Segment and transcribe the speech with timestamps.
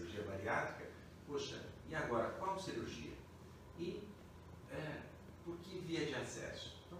[0.00, 0.90] cirurgia bariátrica,
[1.26, 3.12] poxa, e agora qual cirurgia?
[3.78, 4.02] E
[4.70, 5.02] é,
[5.44, 6.76] por que via de acesso?
[6.86, 6.98] Então,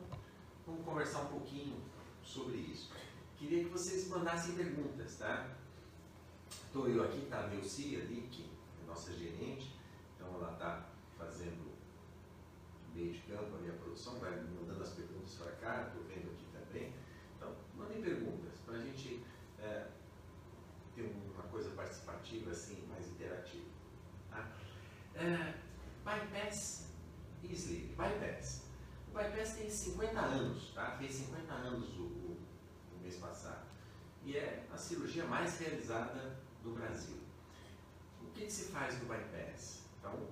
[0.66, 1.80] vamos conversar um pouquinho
[2.22, 2.92] sobre isso.
[3.36, 5.56] Queria que vocês mandassem perguntas, tá?
[6.50, 8.50] Estou eu aqui, tá a Melcia ali, que
[8.83, 9.75] é nossa gerente,
[10.14, 11.70] então ela está fazendo
[12.94, 16.44] meio de campo ali a produção, vai mandando as perguntas para cá, estou vendo aqui
[16.53, 16.92] também.
[17.36, 19.25] Então, mandem perguntas para a gente
[19.58, 19.86] é,
[20.94, 21.03] ter
[21.34, 22.89] uma coisa participativa, assim,
[23.20, 23.64] mais interativa.
[24.30, 24.48] Tá?
[25.14, 25.54] É,
[26.04, 26.86] bypass
[27.42, 27.94] e sleep.
[27.96, 28.62] Bypass.
[29.08, 30.96] O bypass tem 50 anos, tá?
[30.98, 32.38] Fez 50 anos o, o,
[32.94, 33.66] o mês passado.
[34.24, 37.16] E é a cirurgia mais realizada do Brasil.
[38.22, 39.82] O que, que se faz no bypass?
[39.98, 40.28] Então,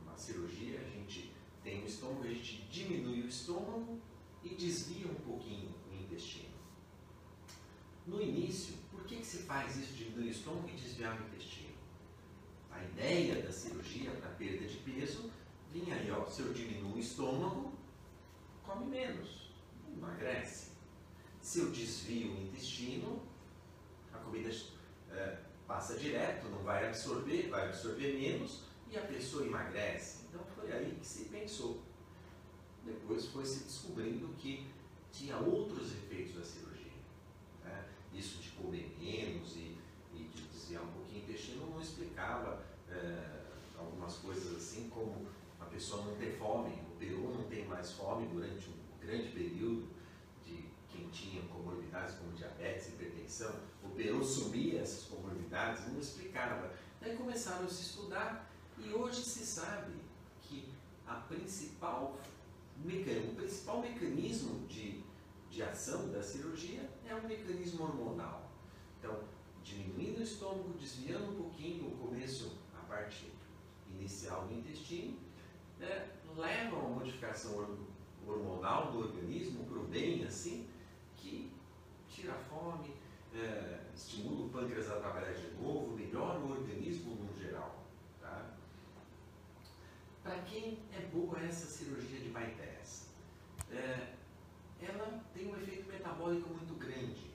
[0.00, 4.00] uma cirurgia, a gente tem o estômago, a gente diminui o estômago
[4.42, 6.52] e desvia um pouquinho o intestino.
[8.06, 11.71] No início, por que, que se faz isso, diminuir o estômago e desviar o intestino?
[12.82, 15.30] A ideia da cirurgia para perda de peso
[15.72, 17.72] vinha aí, ó, se eu diminuo o estômago,
[18.64, 19.52] come menos,
[19.96, 20.72] emagrece.
[21.40, 23.22] Se eu desvio o intestino,
[24.12, 24.50] a comida
[25.12, 30.24] é, passa direto, não vai absorver, vai absorver menos e a pessoa emagrece.
[30.28, 31.80] Então foi aí que se pensou.
[32.84, 34.68] Depois foi se descobrindo que
[35.12, 36.92] tinha outros efeitos da cirurgia.
[37.64, 37.88] Né?
[38.12, 39.78] Isso de comer menos e,
[40.14, 43.42] e, de desviar um pouquinho o intestino não explicava é,
[43.78, 45.26] algumas coisas assim, como
[45.60, 49.88] a pessoa não ter fome, o peru não tem mais fome durante um grande período
[50.44, 56.72] de quem tinha comorbidades como diabetes, hipertensão, o peru sumia essas comorbidades, não explicava.
[57.00, 59.92] Daí começaram a se estudar e hoje se sabe
[60.42, 60.68] que
[61.06, 62.18] a principal,
[62.78, 65.02] o principal mecanismo de,
[65.50, 68.50] de ação da cirurgia é um mecanismo hormonal.
[68.98, 69.20] Então,
[69.62, 72.52] diminuindo o estômago, desviando um pouquinho o começo,
[72.92, 73.32] parte
[73.88, 75.16] inicial do intestino,
[75.78, 77.78] né, leva a uma modificação
[78.26, 80.68] hormonal do organismo para o bem, assim,
[81.16, 81.50] que
[82.08, 82.94] tira a fome,
[83.34, 87.82] é, estimula o pâncreas a trabalhar de novo, melhora o organismo no geral.
[88.20, 88.54] Tá?
[90.22, 93.08] Para quem é boa essa cirurgia de bypass?
[93.70, 94.12] É,
[94.82, 97.32] ela tem um efeito metabólico muito grande.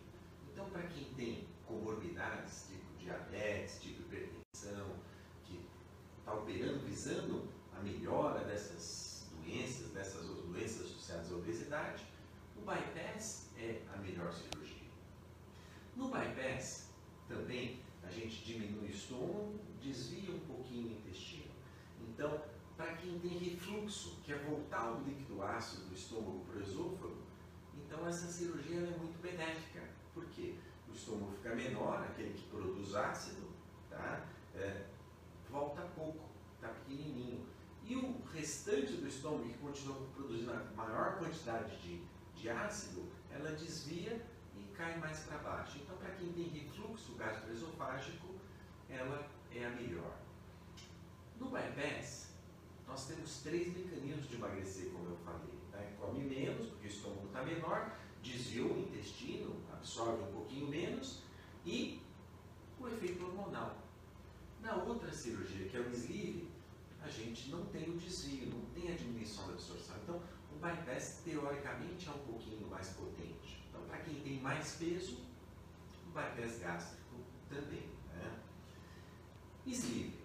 [0.52, 4.96] Então, para quem tem comorbidades, tipo diabetes, tipo hipertensão,
[5.44, 5.60] que
[6.20, 12.06] está operando visando a melhora dessas doenças, dessas doenças associadas à obesidade,
[12.58, 14.90] o bypass é a melhor cirurgia.
[15.96, 16.90] No bypass,
[17.30, 21.52] também, a gente diminui o estômago, desvia um pouquinho o intestino.
[22.10, 22.42] Então,
[22.76, 27.18] para quem tem refluxo, que é voltar o líquido ácido do estômago para o esôfago,
[27.74, 29.82] então essa cirurgia é muito benéfica.
[30.14, 30.56] Por quê?
[30.90, 33.48] O estômago fica menor, aquele que produz ácido,
[33.90, 34.26] tá?
[34.54, 34.88] É,
[35.50, 36.27] volta pouco,
[36.58, 37.46] está pequenininho.
[37.84, 42.02] E o restante do estômago, que continua produzindo a maior quantidade de,
[42.36, 44.26] de ácido, ela desvia
[44.58, 45.80] e cai mais para baixo.
[45.82, 48.36] Então, para quem tem refluxo gastroesofágico,
[48.90, 50.18] ela é a melhor.
[51.40, 52.34] No bypass,
[52.88, 55.54] nós temos três mecanismos de emagrecer, como eu falei.
[55.72, 55.96] Né?
[56.00, 61.22] Come menos, porque o estômago está menor, desviou o intestino, absorve um pouquinho menos,
[61.66, 62.02] e
[62.80, 63.87] o efeito hormonal.
[64.68, 66.52] Na outra cirurgia, que é o sleeve,
[67.02, 69.96] a gente não tem o desvio, não tem a diminuição da absorção.
[70.04, 70.22] Então,
[70.52, 73.64] o bypass, teoricamente, é um pouquinho mais potente.
[73.70, 75.20] Então, para quem tem mais peso,
[76.06, 77.16] o bypass gástrico
[77.48, 77.88] também.
[78.14, 78.40] Né?
[79.68, 80.20] Sleeve.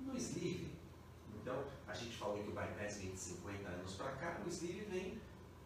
[0.00, 0.70] No sleeve,
[1.34, 4.86] então, a gente falou que o bypass vem de 50 anos para cá, o sleeve
[4.86, 5.20] vem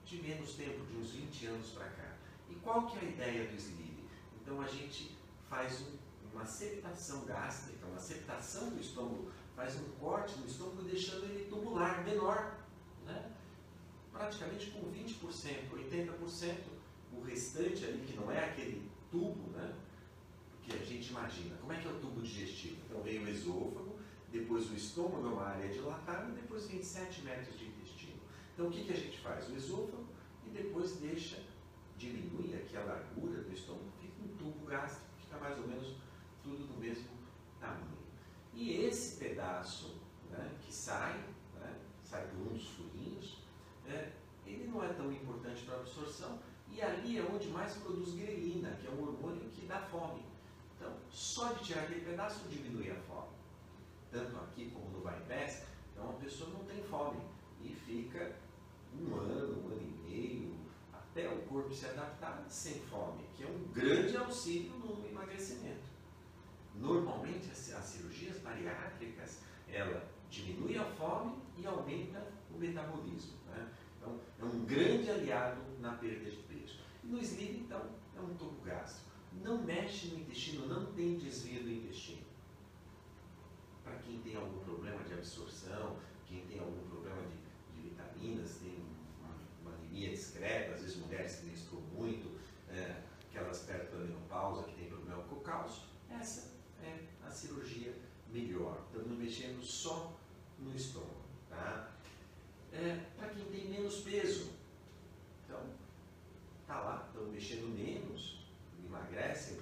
[0.05, 2.17] de menos tempo, de uns 20 anos para cá.
[2.49, 4.05] E qual que é a ideia do sleeve?
[4.43, 5.17] Então, a gente
[5.49, 6.00] faz um,
[6.41, 12.03] uma septação gástrica, uma septação do estômago, faz um corte no estômago, deixando ele tubular,
[12.03, 12.57] menor,
[13.05, 13.31] né?
[14.11, 16.57] praticamente com 20%, 80%,
[17.13, 19.75] o restante ali, que não é aquele tubo, né?
[20.63, 21.57] que a gente imagina.
[21.59, 22.77] Como é que é o tubo digestivo?
[22.89, 23.99] Então, vem o esôfago,
[24.33, 28.19] depois o estômago é uma área dilatada, depois vem 7 metros de intestino.
[28.55, 29.47] Então, o que, que a gente faz?
[29.51, 30.07] O esôfago
[30.47, 31.43] e depois deixa,
[31.99, 35.97] diminui aqui a largura do estômago, fica um tubo gástrico que está mais ou menos
[36.43, 37.09] tudo do mesmo
[37.61, 37.99] tamanho.
[38.55, 39.97] E esse pedaço
[40.31, 41.19] né, que sai,
[41.59, 43.39] né, sai por um dos furinhos,
[43.87, 44.13] é,
[44.47, 46.39] ele não é tão importante para a absorção
[46.73, 50.23] e ali é onde mais produz grelina, que é um hormônio que dá fome.
[50.77, 53.29] Então, só de tirar aquele pedaço diminui a fome.
[54.11, 55.63] Tanto aqui como no bypass,
[55.93, 57.21] então a pessoa não tem fome
[57.63, 58.37] e fica
[58.99, 60.55] um ano, um ano e meio,
[60.93, 65.90] até o corpo se adaptar sem fome, que é um grande auxílio no emagrecimento.
[66.81, 73.35] Normalmente as, as cirurgias bariátricas, ela diminui a fome e aumenta o metabolismo.
[73.49, 73.69] Né?
[73.99, 76.81] Então, é um grande aliado na perda de peso.
[77.05, 77.83] No sleeve, então,
[78.17, 79.11] é um tubo gástrico.
[79.45, 82.25] Não mexe no intestino, não tem desvio do intestino.
[83.85, 85.97] Para quem tem algum problema de absorção,
[86.27, 88.75] quem tem algum problema de, de vitaminas, tem
[89.21, 92.39] uma, uma, anemia discreta, às vezes mulheres que menstruam muito,
[92.69, 97.95] é, aquelas perto da menopausa que tem problema com o cálcio, essa é a cirurgia
[98.33, 98.85] melhor.
[98.87, 100.17] Estamos mexendo só
[100.59, 101.25] no estômago.
[101.49, 101.91] Tá?
[102.73, 104.51] É, Para quem tem menos peso,
[105.45, 105.61] então,
[106.67, 108.47] tá lá, estão mexendo menos,
[108.85, 109.59] emagrecem,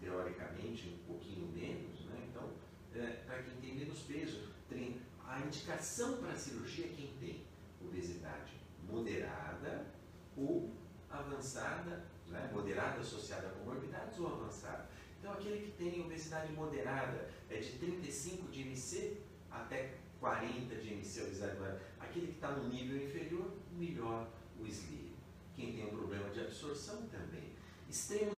[0.00, 2.28] teoricamente, um pouquinho menos, né?
[2.30, 2.50] Então,
[2.94, 7.46] é, para quem tem menos peso, tem a indicação para a cirurgia é quem tem
[7.80, 8.52] obesidade
[8.88, 9.86] moderada
[10.36, 10.70] ou
[11.10, 12.50] avançada, né?
[12.52, 14.88] moderada associada a comorbidades ou avançada.
[15.22, 21.22] Então, aquele que tem obesidade moderada é de 35 de MC até 40 de MC
[21.22, 21.80] obesidade moderada.
[22.00, 24.28] Aquele que está no nível inferior, melhor
[24.58, 25.14] o sleeve.
[25.54, 27.52] Quem tem um problema de absorção também.
[27.88, 28.34] Extremos.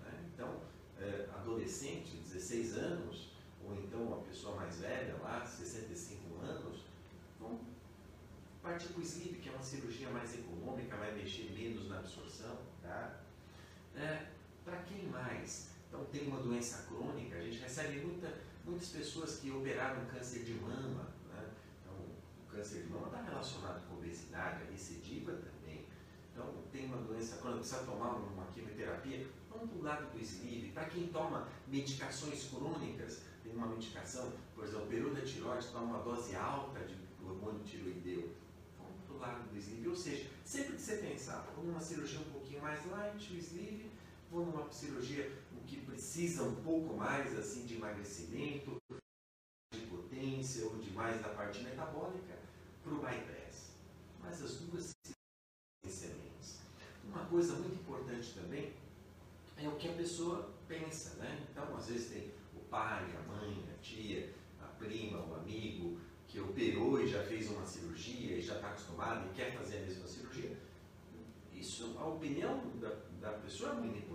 [0.00, 0.30] Né?
[0.32, 0.62] Então,
[0.96, 3.32] é, adolescente, 16 anos,
[3.66, 6.84] ou então uma pessoa mais velha, lá, 65 anos,
[7.40, 7.58] vão
[8.62, 12.58] partir para o sleeve, que é uma cirurgia mais econômica, vai mexer menos na absorção.
[12.80, 13.22] Tá?
[13.96, 14.37] É,
[14.68, 15.70] para quem mais?
[15.88, 18.32] Então, tem uma doença crônica, a gente recebe muita,
[18.64, 21.08] muitas pessoas que operaram câncer de mama.
[21.30, 21.48] Né?
[21.80, 25.86] Então, o câncer de mama está relacionado com obesidade, a recidiva também.
[26.32, 30.70] Então, tem uma doença crônica, precisa tomar uma quimioterapia, vamos para o lado do sleeve.
[30.72, 35.96] Para quem toma medicações crônicas, tem uma medicação, por exemplo, o peru da tiroide toma
[35.96, 36.94] uma dose alta de
[37.24, 38.34] hormônio tiroideu.
[38.78, 39.88] Vamos para o lado do sleeve.
[39.88, 43.87] Ou seja, sempre que você pensar, numa cirurgia um pouquinho mais light, o sleeve,
[44.30, 45.30] vou numa cirurgia
[45.66, 48.76] que precisa um pouco mais assim de emagrecimento,
[49.72, 52.38] de potência ou de mais da parte metabólica,
[52.82, 53.72] para o bypass.
[54.20, 54.92] Mas as duas
[55.84, 56.60] excelentes.
[57.04, 58.74] Uma coisa muito importante também
[59.56, 61.46] é o que a pessoa pensa, né?
[61.50, 66.40] Então, às vezes tem o pai, a mãe, a tia, a prima, o amigo que
[66.40, 70.06] operou e já fez uma cirurgia e já está acostumado e quer fazer a mesma
[70.06, 70.56] cirurgia.
[71.52, 74.07] Isso, a opinião da, da pessoa é muito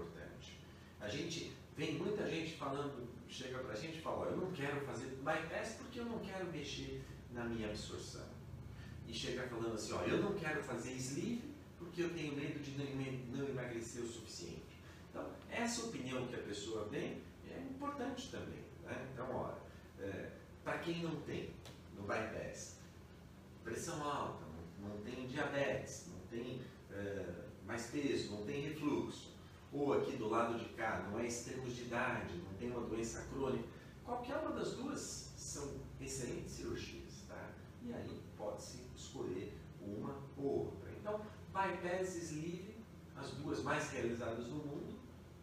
[1.18, 5.08] gente vem muita gente falando, chega para a gente e fala, eu não quero fazer
[5.24, 7.02] bypass porque eu não quero mexer
[7.32, 8.26] na minha absorção.
[9.08, 12.72] E chega falando assim, ó, eu não quero fazer sleeve porque eu tenho medo de
[13.32, 14.62] não, emagrecer o suficiente.
[15.10, 18.64] Então, essa opinião que a pessoa tem é importante também.
[18.84, 19.10] Né?
[19.14, 19.58] Então, olha,
[20.00, 20.32] é,
[20.64, 21.52] para quem não tem
[21.96, 22.78] no bypass,
[23.64, 24.46] pressão alta,
[24.80, 27.26] não, não tem diabetes, não tem é,
[27.66, 29.33] mais peso, não tem refluxo,
[29.74, 33.22] ou aqui do lado de cá, não é extremos de idade, não tem uma doença
[33.34, 33.68] crônica,
[34.04, 37.52] qualquer uma das duas são excelentes cirurgias, tá?
[37.82, 40.92] E aí pode-se escolher uma ou outra.
[40.92, 41.20] Então,
[41.52, 42.78] bypass sleeve,
[43.16, 45.00] as duas mais realizadas no mundo,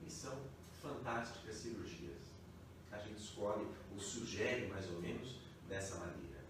[0.07, 0.37] e são
[0.81, 2.31] fantásticas cirurgias.
[2.91, 6.41] A gente escolhe ou sugere mais ou menos dessa maneira.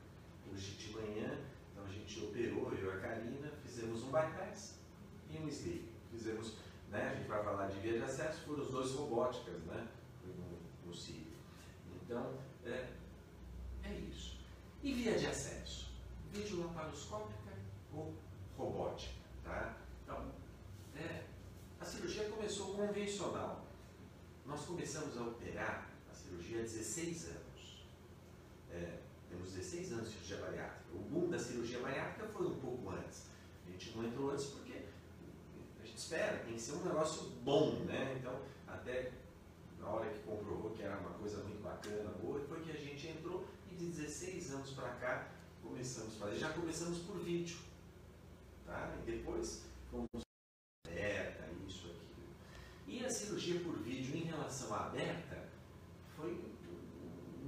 [0.51, 1.39] Hoje de manhã,
[1.71, 4.79] então a gente operou, eu e a Karina, fizemos um bypass
[5.31, 5.91] e um sleeve.
[6.11, 6.55] Fizemos,
[6.91, 9.89] né, a gente vai falar de via de acesso, foram os dois robóticas, né,
[10.25, 10.97] no, no.
[12.03, 12.89] Então, é,
[13.85, 14.39] é isso.
[14.83, 15.93] E via de acesso?
[16.33, 17.53] Videolaparoscópica
[17.95, 18.15] ou
[18.57, 19.77] robótica, tá?
[20.03, 20.33] Então,
[20.97, 21.25] é,
[21.81, 23.65] a cirurgia começou convencional.
[24.45, 27.87] Nós começamos a operar a cirurgia há 16 anos.
[28.71, 30.81] É, temos 16 anos de cirurgia bariátrica.
[30.93, 33.27] O boom da cirurgia bariátrica foi um pouco antes.
[33.67, 34.70] A gente não entrou antes porque
[36.01, 38.17] espera, tem que ser um negócio bom, né?
[38.19, 39.13] Então, até
[39.79, 43.09] na hora que comprovou que era uma coisa muito bacana, boa, foi que a gente
[43.09, 45.29] entrou e de 16 anos para cá
[45.63, 46.39] começamos a fazer.
[46.39, 47.59] Já começamos por vídeo,
[48.67, 48.95] tá?
[49.03, 50.09] E depois fomos
[50.87, 52.29] aberta, isso, aquilo.
[52.87, 55.49] E a cirurgia por vídeo em relação à aberta
[56.17, 56.33] foi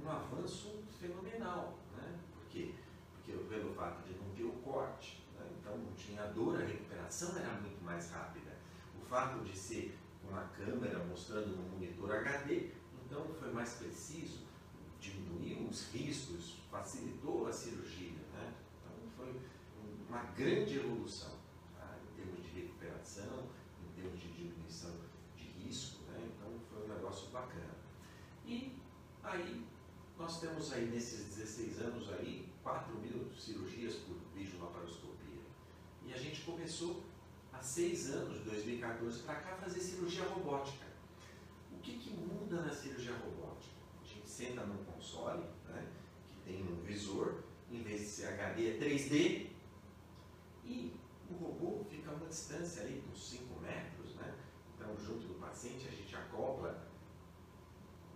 [0.03, 2.19] um, avanço fenomenal, né?
[2.33, 2.73] Por quê?
[3.13, 5.45] Porque pelo fato de não ter o corte, né?
[5.59, 8.42] então não tinha dor, a recuperação era muito mais rápida.
[9.13, 9.95] Fato de ser
[10.27, 12.71] uma câmera mostrando no monitor HD,
[13.05, 14.39] então foi mais preciso,
[14.99, 18.09] diminuiu os riscos, facilitou a cirurgia.
[18.33, 18.55] Né?
[18.81, 19.39] Então foi
[20.09, 21.29] uma grande evolução
[21.77, 21.95] tá?
[22.01, 23.49] em termos de recuperação,
[23.83, 24.95] em termos de diminuição
[25.37, 26.31] de risco, né?
[26.35, 27.75] então foi um negócio bacana.
[28.47, 28.75] E
[29.23, 29.63] aí
[30.17, 35.43] nós temos aí nesses 16 anos aí 4 mil cirurgias por videolaparoscopia.
[36.03, 37.12] E a gente começou
[37.63, 40.85] 6 anos, de 2014 para cá, fazer cirurgia robótica.
[41.71, 43.73] O que, que muda na cirurgia robótica?
[44.03, 45.87] A gente senta num console, né,
[46.27, 47.41] que tem um visor,
[47.71, 49.47] em vez de ser HD é 3D,
[50.65, 50.93] e
[51.29, 54.35] o robô fica a uma distância ali, uns 5 metros, né?
[54.75, 56.85] Então, junto do paciente, a gente acopla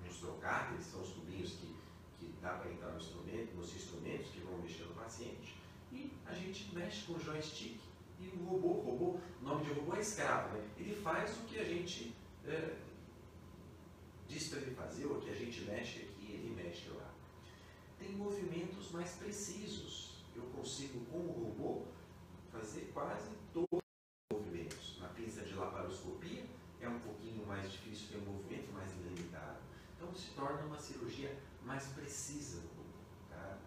[0.06, 1.75] uns trocáteres, são os tubinhos que,
[2.20, 5.56] que dá para entrar no instrumento, nos instrumentos que vão mexer no paciente,
[5.92, 7.87] e a gente mexe com o joystick
[8.20, 10.68] e o robô, o robô, nome de robô é escravo, né?
[10.78, 12.76] ele faz o que a gente é,
[14.28, 17.14] diz para ele fazer, o que a gente mexe aqui, ele mexe lá.
[18.00, 20.24] Tem movimentos mais precisos.
[20.36, 21.86] Eu consigo, com o robô,
[22.52, 25.00] fazer quase todos os movimentos.
[25.00, 26.46] Na pinça de laparoscopia
[26.80, 29.60] é um pouquinho mais difícil, tem um movimento mais limitado.
[29.96, 32.90] Então se torna uma cirurgia mais precisa robô.
[33.30, 33.58] Tá?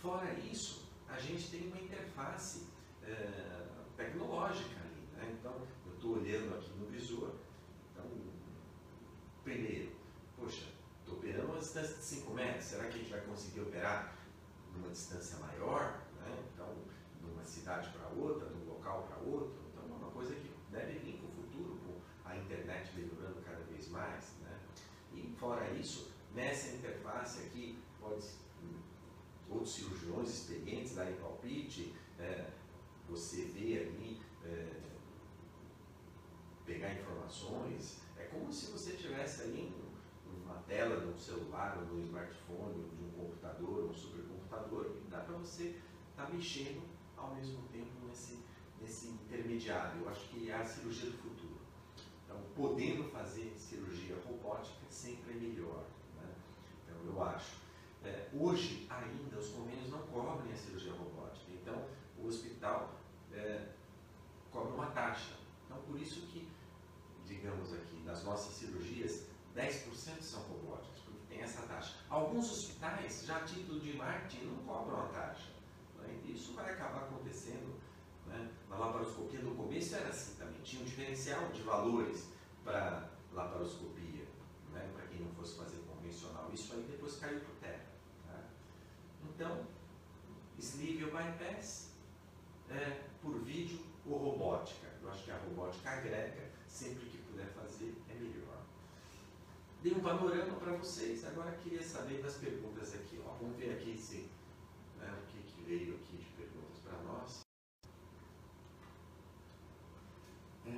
[0.00, 2.66] Fora isso, a gente tem uma interface
[3.04, 3.66] é,
[3.96, 5.02] tecnológica ali.
[5.14, 5.36] Né?
[5.38, 7.32] Então, eu estou olhando aqui no visor.
[7.92, 8.04] Então,
[9.44, 9.92] primeiro,
[10.36, 10.66] poxa,
[11.00, 14.16] estou operando uma distância de 5 metros, será que a gente vai conseguir operar
[14.74, 16.00] numa distância maior?
[16.16, 16.44] Né?
[16.54, 16.74] Então,
[17.20, 19.54] de uma cidade para outra, de um local para outro.
[19.72, 23.62] Então, é uma coisa que deve vir com o futuro, com a internet melhorando cada
[23.64, 24.32] vez mais.
[24.42, 24.58] Né?
[25.14, 28.24] E, fora isso, nessa interface aqui, pode
[29.50, 32.46] outros cirurgiões experientes darem palpite, é,
[33.10, 34.66] você vê ali, é,
[36.64, 39.72] pegar informações, é como se você tivesse ali
[40.44, 45.10] uma tela no celular, ou no smartphone, ou de um computador, ou um supercomputador, e
[45.10, 46.82] dá para você estar tá mexendo
[47.16, 48.38] ao mesmo tempo nesse,
[48.80, 50.00] nesse intermediário.
[50.00, 51.60] Eu acho que é a cirurgia do futuro.
[52.24, 55.84] Então, podendo fazer cirurgia robótica sempre é melhor.
[56.16, 56.32] Né?
[56.84, 57.58] Então, eu acho.
[58.04, 61.50] É, hoje, ainda, os convênios não cobrem a cirurgia robótica.
[61.52, 61.84] Então,
[62.16, 62.99] o hospital
[63.32, 63.68] é,
[64.50, 65.34] cobra uma taxa.
[65.64, 66.48] Então, por isso que,
[67.26, 71.96] digamos aqui, das nossas cirurgias, 10% são robóticas, porque tem essa taxa.
[72.08, 75.50] Alguns hospitais, já a título de marketing, não cobram a taxa.
[75.98, 76.20] Né?
[76.24, 77.78] Isso vai acabar acontecendo.
[78.26, 78.50] Né?
[78.68, 82.28] Na laparoscopia, no começo era assim também, tinha um diferencial de valores
[82.64, 84.24] para laparoscopia,
[84.72, 84.90] né?
[84.94, 86.50] para quem não fosse fazer convencional.
[86.52, 87.86] Isso aí depois caiu por terra.
[88.26, 88.44] Tá?
[89.24, 89.66] Então,
[90.58, 91.90] sleeve bypass,
[92.68, 94.88] é, por vídeo ou robótica.
[95.02, 98.64] Eu acho que a robótica agrega, sempre que puder fazer, é melhor.
[99.82, 103.20] Dei um panorama para vocês, agora queria saber das perguntas aqui.
[103.24, 103.32] Ó.
[103.40, 104.28] Vamos ver aqui se,
[104.98, 107.40] né, o que, que veio aqui de perguntas para nós.
[110.66, 110.70] É,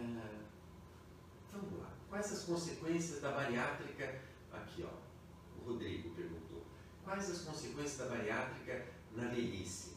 [1.51, 1.93] vamos lá.
[2.09, 4.21] Quais as consequências da bariátrica?
[4.53, 5.61] Aqui, ó.
[5.61, 6.65] O Rodrigo perguntou.
[7.03, 9.92] Quais as consequências da bariátrica na velhice?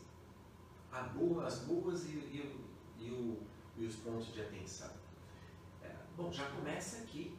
[1.45, 2.65] As boas e, e,
[2.99, 3.37] e, o,
[3.77, 4.91] e, os pontos de atenção.
[5.83, 7.37] É, bom, já começa aqui.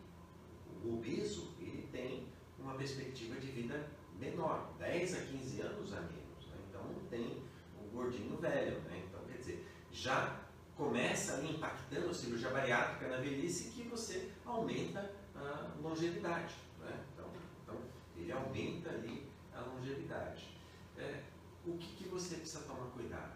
[0.84, 6.46] O obeso ele tem uma perspectiva de vida menor, 10 a 15 anos a menos.
[6.46, 6.56] Né?
[6.68, 7.42] Então não tem
[7.80, 8.80] o gordinho velho.
[8.82, 9.04] Né?
[9.08, 10.40] Então, quer dizer, já
[10.76, 16.54] começa ali impactando a cirurgia bariátrica na velhice que você aumenta a longevidade.
[16.80, 17.04] Né?
[17.12, 17.30] Então,
[17.62, 17.76] então,
[18.16, 20.56] ele aumenta ali a longevidade.
[20.98, 21.22] É,
[21.66, 23.35] o que, que você precisa tomar cuidado?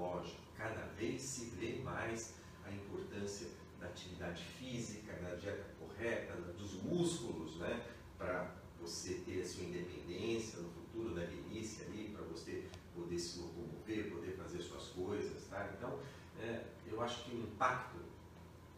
[0.00, 6.82] Lógico, cada vez se vê mais a importância da atividade física, da dieta correta, dos
[6.82, 12.68] músculos, né, para você ter a sua independência no futuro da velhice ali, para você
[12.94, 15.70] poder se locomover, poder fazer suas coisas, tá?
[15.76, 15.98] Então,
[16.38, 17.98] é, eu acho que o impacto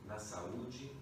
[0.05, 0.93] na saúde,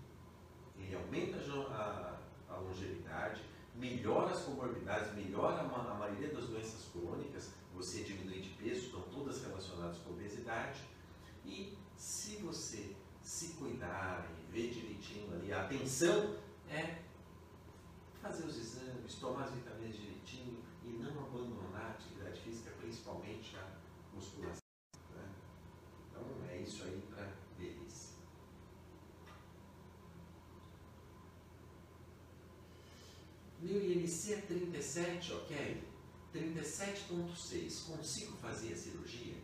[0.79, 3.43] ele aumenta a, a, a longevidade,
[3.81, 9.43] melhora as comorbidades, melhora a, maioria das doenças crônicas, você diminuir de peso, estão todas
[9.43, 10.83] relacionadas com obesidade.
[11.45, 16.37] E se você se cuidar e ver direitinho ali, a atenção
[16.69, 16.99] é
[18.21, 23.67] fazer os exames, tomar as vitaminas direitinho e não abandonar a atividade física, principalmente a
[24.15, 24.61] musculação.
[25.15, 25.29] Né?
[26.11, 28.11] Então é isso aí para velhice.
[34.11, 35.85] É 37, ok?
[36.35, 39.37] 37.6, consigo fazer a cirurgia?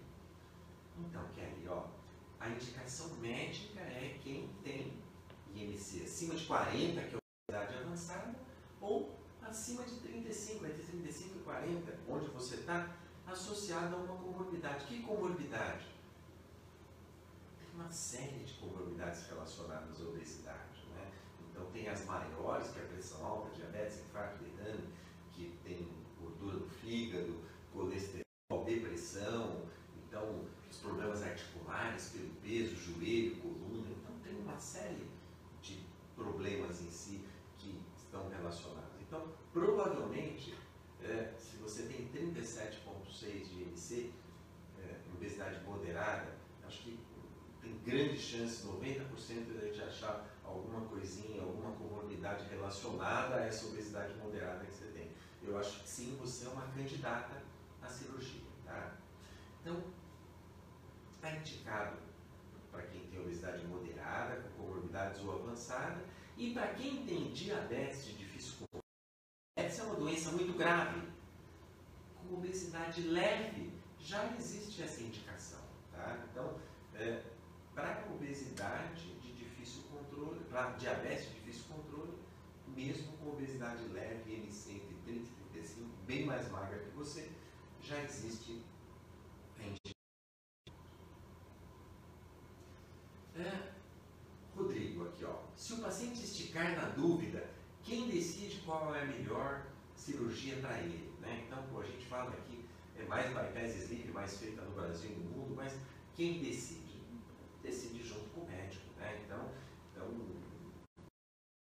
[0.98, 1.86] Então, Kelly, ó,
[2.40, 4.92] a indicação médica é quem tem
[5.54, 8.34] IMC acima de 40, que é a obesidade avançada,
[8.80, 12.92] ou acima de 35, entre 35 e 40, onde você está,
[13.24, 14.86] associado a uma comorbidade.
[14.86, 15.86] Que comorbidade?
[17.60, 20.75] Tem uma série de comorbidades relacionadas à obesidade.
[21.56, 24.88] Então, tem as maiores, que é a pressão alta, diabetes, infarto, derrame,
[25.32, 25.88] que tem
[26.20, 27.40] gordura no fígado,
[27.72, 29.62] colesterol, depressão,
[30.06, 33.88] então, os problemas articulares pelo peso, joelho, coluna.
[33.88, 35.08] Então, tem uma série
[35.62, 35.80] de
[36.14, 37.24] problemas em si
[37.56, 39.00] que estão relacionados.
[39.00, 40.54] Então, provavelmente,
[41.02, 44.12] é, se você tem 37,6 de IMC,
[44.78, 46.36] é, obesidade moderada,
[46.66, 46.98] acho que
[47.62, 54.14] tem grande chance, 90% de gente achar alguma coisinha, alguma comorbidade relacionada a essa obesidade
[54.14, 55.10] moderada que você tem.
[55.42, 57.42] Eu acho que sim, você é uma candidata
[57.82, 58.42] à cirurgia.
[58.64, 58.96] Tá?
[59.60, 59.82] Então,
[61.12, 61.98] está indicado
[62.70, 66.04] para quem tem obesidade moderada, com comorbidades ou avançada,
[66.36, 68.66] e para quem tem diabetes de difícil.
[69.56, 71.00] Essa é uma doença muito grave.
[72.16, 75.60] Com obesidade leve, já existe essa indicação.
[75.92, 76.26] Tá?
[76.30, 76.58] Então,
[76.94, 77.22] é,
[77.74, 79.25] para obesidade de difícil
[80.16, 82.18] controle, para diabetes de difícil controle,
[82.68, 87.30] mesmo com obesidade leve, MC entre 30 e 35, bem mais magra que você,
[87.82, 88.62] já existe.
[93.36, 93.72] É,
[94.56, 95.36] Rodrigo, aqui ó.
[95.54, 97.50] Se o paciente esticar na dúvida,
[97.82, 101.12] quem decide qual é a melhor cirurgia para ele?
[101.20, 101.44] Né?
[101.46, 102.64] Então, pô, a gente fala aqui,
[102.98, 105.74] é mais bypass sleeve, mais feita no Brasil e no mundo, mas
[106.14, 106.96] quem decide?
[107.62, 108.86] Decide junto com o médico.
[108.98, 109.20] Né?
[109.24, 109.50] Então,
[110.06, 110.36] o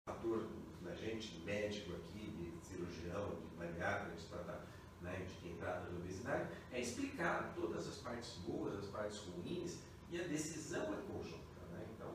[0.09, 0.49] fator
[0.83, 4.67] da gente, médico aqui, de cirurgião, de bariátrica, de, tratar,
[5.01, 9.79] né, de quem trata de obesidade, é explicar todas as partes boas, as partes ruins,
[10.11, 11.61] e a decisão é conjunta.
[11.73, 11.87] Né?
[11.95, 12.15] Então,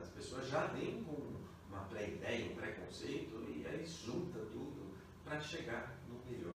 [0.00, 4.94] as pessoas já vêm com uma pré-ideia, um preconceito, e aí junta tudo
[5.24, 6.52] para chegar no melhor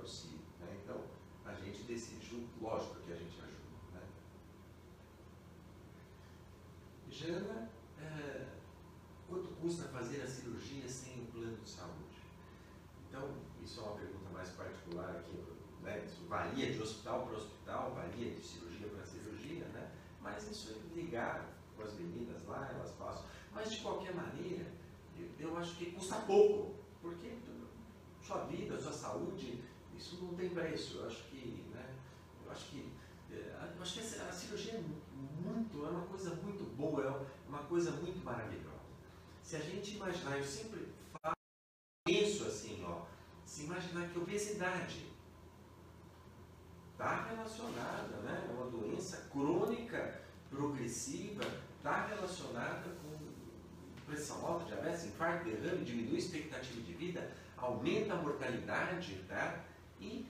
[0.00, 0.38] possível.
[0.60, 0.80] Né?
[0.82, 1.04] Então,
[1.44, 3.54] a gente decide junto, lógico que a gente ajuda.
[3.92, 4.02] Né?
[7.10, 7.70] Jana,
[9.64, 12.20] custa fazer a cirurgia sem o plano de saúde?
[13.08, 15.42] Então, isso é uma pergunta mais particular aqui.
[15.80, 16.04] Né?
[16.04, 19.90] Isso varia de hospital para hospital, varia de cirurgia para cirurgia, né?
[20.20, 23.24] mas isso é ligar com as meninas lá, elas passam.
[23.54, 24.66] Mas de qualquer maneira,
[25.38, 27.38] eu, acho que custa pouco, porque
[28.20, 29.64] sua vida, sua saúde,
[29.96, 30.98] isso não tem preço.
[30.98, 31.94] Eu acho que, né?
[32.44, 32.92] Eu acho que,
[33.30, 34.82] é, eu acho que a cirurgia é
[35.42, 38.73] muito, é uma coisa muito boa, é uma coisa muito maravilhosa.
[39.44, 40.88] Se a gente imaginar, eu sempre
[41.20, 41.34] falo
[42.08, 43.02] isso assim, ó,
[43.44, 45.04] se imaginar que obesidade
[46.90, 48.46] está relacionada, né?
[48.48, 51.44] É uma doença crônica, progressiva,
[51.76, 53.18] está relacionada com
[54.06, 59.62] pressão alta, diabetes, infarto, derrame, diminui a expectativa de vida, aumenta a mortalidade, tá?
[60.00, 60.26] E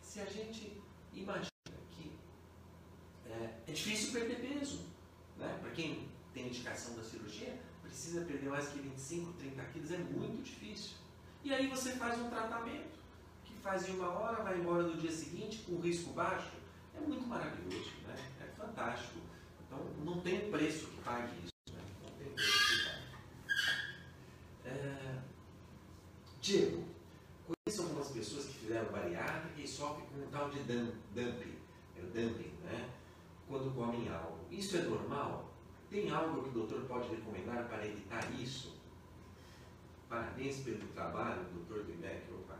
[0.00, 0.80] se a gente
[1.12, 1.50] imagina
[1.90, 2.10] que
[3.26, 4.86] é, é difícil perder peso,
[5.36, 5.58] né?
[5.60, 10.42] Para quem tem indicação da cirurgia, precisa perder mais que 25, 30 quilos, é muito
[10.42, 10.96] difícil.
[11.42, 12.98] E aí você faz um tratamento
[13.44, 16.50] que faz em uma hora, vai embora no dia seguinte com risco baixo,
[16.94, 18.14] é muito maravilhoso, né?
[18.40, 19.20] É fantástico.
[19.66, 21.52] Então não tem preço que pague isso.
[21.72, 21.82] Né?
[22.02, 23.06] Não tem preço que pague.
[24.64, 25.18] É...
[26.40, 26.84] Diego,
[27.46, 31.56] conheço algumas pessoas que fizeram bariátrica e sofrem com um tal de dumping,
[31.96, 32.90] é dumping, né?
[33.48, 34.44] Quando comem algo.
[34.50, 35.45] Isso é normal?
[35.90, 38.76] Tem algo que o doutor pode recomendar para evitar isso?
[40.08, 42.32] Parabéns pelo trabalho, doutor Duimec.
[42.32, 42.58] Opa,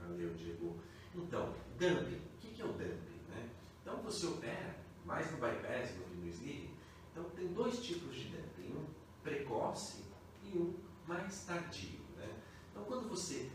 [0.00, 0.78] valeu, Diego.
[1.14, 2.16] Então, dumping.
[2.16, 3.20] O que é o dumping?
[3.28, 3.50] Né?
[3.80, 6.70] Então, você opera mais no bypass do que no sleeve.
[7.10, 8.76] Então, tem dois tipos de dumping.
[8.76, 8.86] Um
[9.22, 10.04] precoce
[10.44, 10.74] e um
[11.06, 12.00] mais tardio.
[12.16, 12.34] Né?
[12.70, 13.50] Então, quando você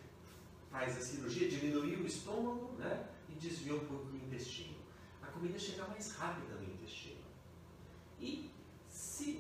[0.71, 3.09] faz a cirurgia, diminui o estômago né?
[3.29, 4.77] e desvia um pouco do intestino.
[5.21, 7.27] A comida chega mais rápida no intestino.
[8.19, 8.51] E
[8.87, 9.39] se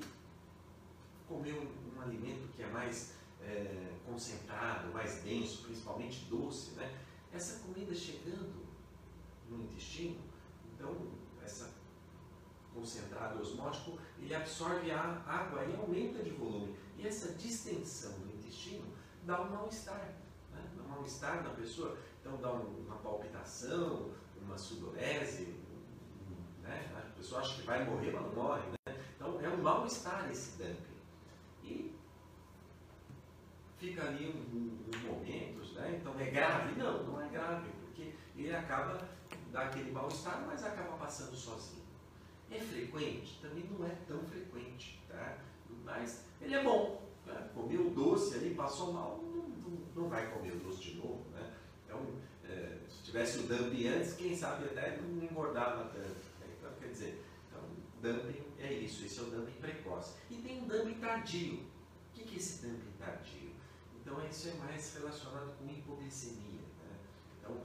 [1.27, 6.97] comer um, um alimento que é mais é, concentrado, mais denso, principalmente doce, né?
[7.33, 8.65] essa comida chegando
[9.49, 10.19] no intestino,
[10.73, 10.95] então
[11.43, 11.77] essa
[12.77, 16.75] concentrado osmótico, ele absorve a água e aumenta de volume.
[16.97, 18.85] E essa distensão do intestino
[19.23, 20.13] dá um mal-estar.
[20.51, 20.63] Né?
[20.75, 21.97] Dá um mal-estar na pessoa.
[22.21, 25.55] Então dá um, uma palpitação, uma sudorese,
[26.67, 26.91] né?
[26.95, 28.63] A pessoa acha que vai morrer, mas não morre.
[28.85, 28.95] Né?
[29.15, 30.97] Então é um mal-estar esse dumping.
[31.63, 31.95] E
[33.77, 35.99] fica ali um, momentos, né?
[35.99, 36.79] Então é grave?
[36.79, 38.99] Não, não é grave, porque ele acaba
[39.51, 41.83] dá aquele mal-estar, mas acaba passando sozinho.
[42.51, 43.39] É frequente?
[43.41, 45.37] Também não é tão frequente, tá?
[45.83, 47.01] mas ele é bom.
[47.25, 47.49] Né?
[47.53, 51.25] Comeu doce ali, passou mal, não, não, não, vai comer o doce de novo.
[51.31, 51.53] Né?
[51.85, 51.99] Então,
[52.45, 56.26] é, se tivesse o dumping antes, quem sabe até não engordava tanto.
[56.87, 57.61] Quer dizer, então,
[58.01, 60.15] dumping é isso, esse é o dumping precoce.
[60.31, 61.55] E tem um dumping tardio.
[61.55, 63.51] O que é esse dumping tardio?
[63.99, 66.61] Então, isso é mais relacionado com hipoglicemia.
[66.61, 66.97] Né?
[67.37, 67.61] Então,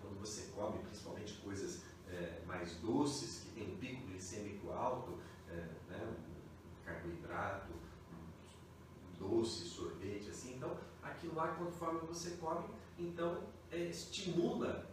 [0.00, 5.18] quando você come principalmente coisas é, mais doces, que tem um pico glicêmico alto,
[5.50, 5.56] é,
[5.90, 12.64] né, um carboidrato, um doce, sorvete, assim, então aquilo lá conforme você come,
[12.98, 14.90] então é, estimula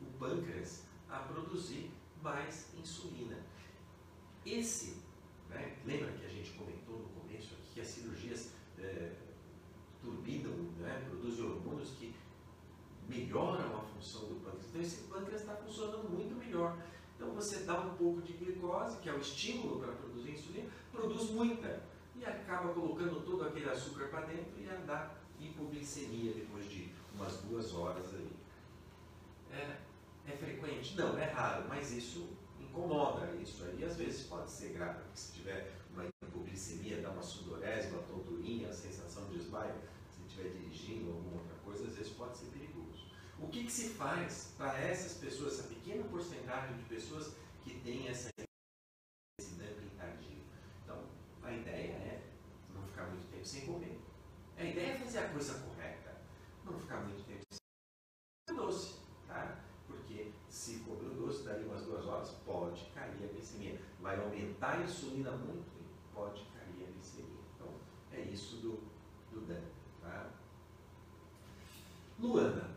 [0.00, 1.90] o pâncreas a produzir
[2.22, 3.36] mais insulina.
[4.44, 5.02] Esse,
[5.48, 9.12] né, lembra que a gente comentou no começo aqui que as cirurgias é,
[10.02, 12.14] turbinam, né, produzem hormônios que
[13.08, 14.66] melhoram a função do pâncreas.
[14.68, 16.76] Então esse pâncreas está funcionando muito melhor.
[17.16, 21.30] Então você dá um pouco de glicose, que é o estímulo para produzir insulina, produz
[21.30, 21.82] muita
[22.14, 27.74] e acaba colocando todo aquele açúcar para dentro e dá hipoglicemia depois de umas duas
[27.74, 28.36] horas ali.
[29.52, 29.78] É,
[30.32, 30.96] é frequente?
[30.96, 32.28] Não, é raro, mas isso
[32.60, 33.34] incomoda.
[33.36, 37.88] Isso aí às vezes pode ser grave, porque se tiver uma hipoglicemia, dá uma sudorese,
[37.88, 39.74] uma tonturinha, sensação de esbaio,
[40.10, 43.08] se estiver dirigindo alguma outra coisa, às vezes pode ser perigoso.
[43.40, 48.08] O que, que se faz para essas pessoas, essa pequena porcentagem de pessoas que têm
[48.08, 48.30] essa
[49.40, 50.38] esse dumping tardio?
[50.82, 51.04] Então,
[51.42, 52.22] a ideia é
[52.74, 54.00] não ficar muito tempo sem comer.
[54.56, 56.16] A ideia é fazer a coisa correta,
[56.64, 58.96] não ficar muito tempo sem comer doce,
[59.28, 59.60] tá?
[59.86, 63.80] Porque se comer o doce dali umas duas horas, pode cair a glicemia.
[64.08, 67.44] Vai aumentar a insulina muito e pode cair a glicemia.
[67.54, 67.68] Então,
[68.10, 68.80] é isso do,
[69.30, 69.68] do dumping,
[70.00, 70.30] tá?
[72.18, 72.70] Luana,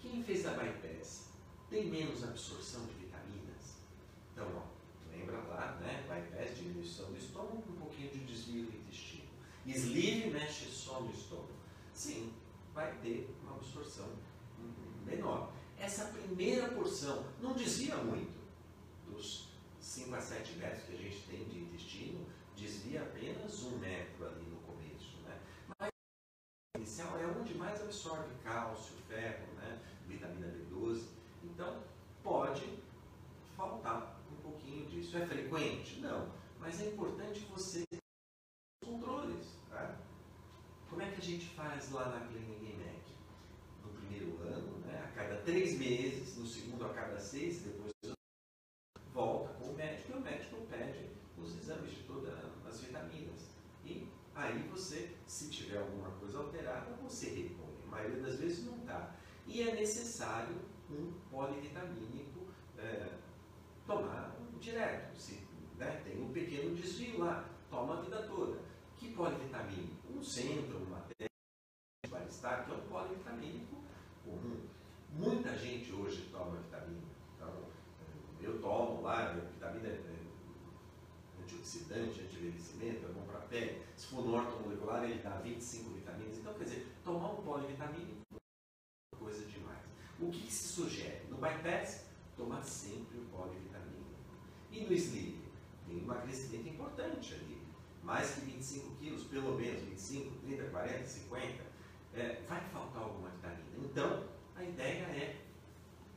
[0.00, 1.28] quem fez a bypass
[1.70, 3.76] tem menos absorção de vitaminas?
[4.32, 6.04] Então, ó, lembra lá, né?
[6.08, 9.28] Bypass, diminuição do estômago, um pouquinho de desvio do intestino.
[9.64, 11.54] Sleeve mexe só no estômago.
[11.94, 12.32] Sim,
[12.74, 14.08] vai ter uma absorção
[15.04, 15.52] menor.
[15.78, 18.34] Essa primeira porção não desvia muito
[19.08, 19.45] dos
[19.86, 24.44] 5 a 7 metros que a gente tem de intestino, desvia apenas um metro ali
[24.46, 25.16] no começo.
[25.22, 25.40] Né?
[25.78, 25.90] Mas
[26.76, 29.80] inicial é onde mais absorve cálcio, ferro, né?
[30.08, 31.06] vitamina B12.
[31.44, 31.82] Então,
[32.22, 32.82] pode
[33.56, 35.16] faltar um pouquinho disso.
[35.16, 36.00] É frequente?
[36.00, 36.32] Não.
[36.58, 37.98] Mas é importante você ter
[38.82, 39.46] os controles.
[39.70, 39.96] Tá?
[40.90, 43.02] Como é que a gente faz lá na clínica IMEC?
[43.84, 45.04] No primeiro ano, né?
[45.04, 47.92] a cada três meses, no segundo a cada seis, depois
[49.14, 52.34] volta com o médico e o médico pede os exames de todas
[52.68, 53.48] as vitaminas.
[53.82, 57.74] E aí você, se tiver alguma coisa alterada, você repõe.
[57.86, 59.14] A maioria das vezes não está
[59.46, 60.56] e é necessário
[60.90, 62.46] um polivitamínico
[62.78, 63.08] é,
[63.86, 65.16] tomar direto.
[65.16, 65.40] Se,
[65.78, 68.58] né, tem um pequeno desvio lá, toma a vida toda.
[68.96, 70.12] Que polivitamínico?
[70.12, 71.06] Um centro, uma
[72.08, 73.76] Baristar, que é um polivitamínico
[74.24, 74.60] comum.
[75.12, 77.02] Muita gente hoje toma vitamina.
[77.34, 77.52] Então,
[78.40, 80.16] eu tomo lá, vitamina é,
[81.42, 83.82] antioxidante, anti-envelhecimento, é bom para a pele.
[83.96, 86.38] Se for no ortomolecular, ele dá 25 vitaminas.
[86.38, 88.26] Então, quer dizer, tomar um polivitamínico
[89.26, 89.80] coisa demais.
[90.20, 91.26] O que, se sugere?
[91.28, 94.14] No bypass, tomar sempre o polivitamínico.
[94.70, 95.40] E no sleep?
[95.86, 97.60] Tem um emagrecimento importante ali.
[98.02, 101.64] Mais que 25 quilos, pelo menos 25, 30, 40, 50.
[102.14, 103.64] É, vai faltar alguma vitamina.
[103.78, 105.42] Então, a ideia é,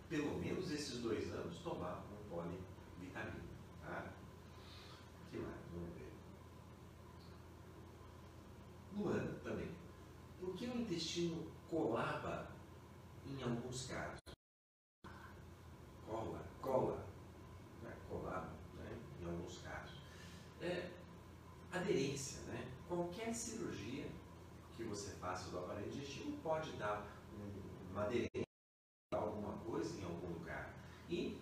[0.08, 3.48] pelo menos esses dois anos, tomar um polivitamínico.
[3.82, 4.12] Tá?
[5.26, 5.58] O que mais?
[5.74, 6.12] Vamos ver.
[8.96, 9.70] Luana também.
[10.40, 12.52] Por que o intestino colaba
[13.26, 14.20] em alguns casos.
[16.06, 17.08] Cola, cola,
[17.82, 17.96] né?
[18.10, 19.00] colado, né?
[19.22, 19.98] em alguns casos.
[20.62, 20.90] É,
[21.72, 22.70] aderência, né?
[22.90, 24.08] Qualquer cirurgia
[24.76, 28.44] que você faça do aparelho digestivo pode dar um, uma aderência
[29.14, 30.74] a alguma coisa em algum lugar.
[31.08, 31.40] E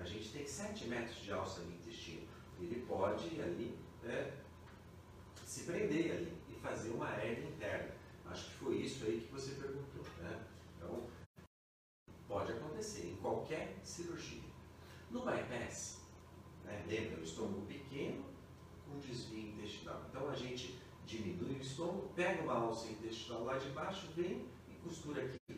[0.00, 2.26] a gente tem 7 metros de alça no intestino.
[2.58, 4.38] Ele pode ali é,
[5.44, 8.01] se prender ali e fazer uma hernia interna.
[8.32, 10.02] Acho que foi isso aí que você perguntou.
[10.18, 10.42] Né?
[10.74, 11.06] Então,
[12.26, 14.40] pode acontecer em qualquer cirurgia.
[15.10, 16.00] No bypass,
[16.64, 18.24] né, lembra, o estômago pequeno
[18.86, 20.02] com desvio intestinal.
[20.08, 24.74] Então, a gente diminui o estômago, pega uma alça intestinal lá de baixo, vem e
[24.82, 25.56] costura aqui.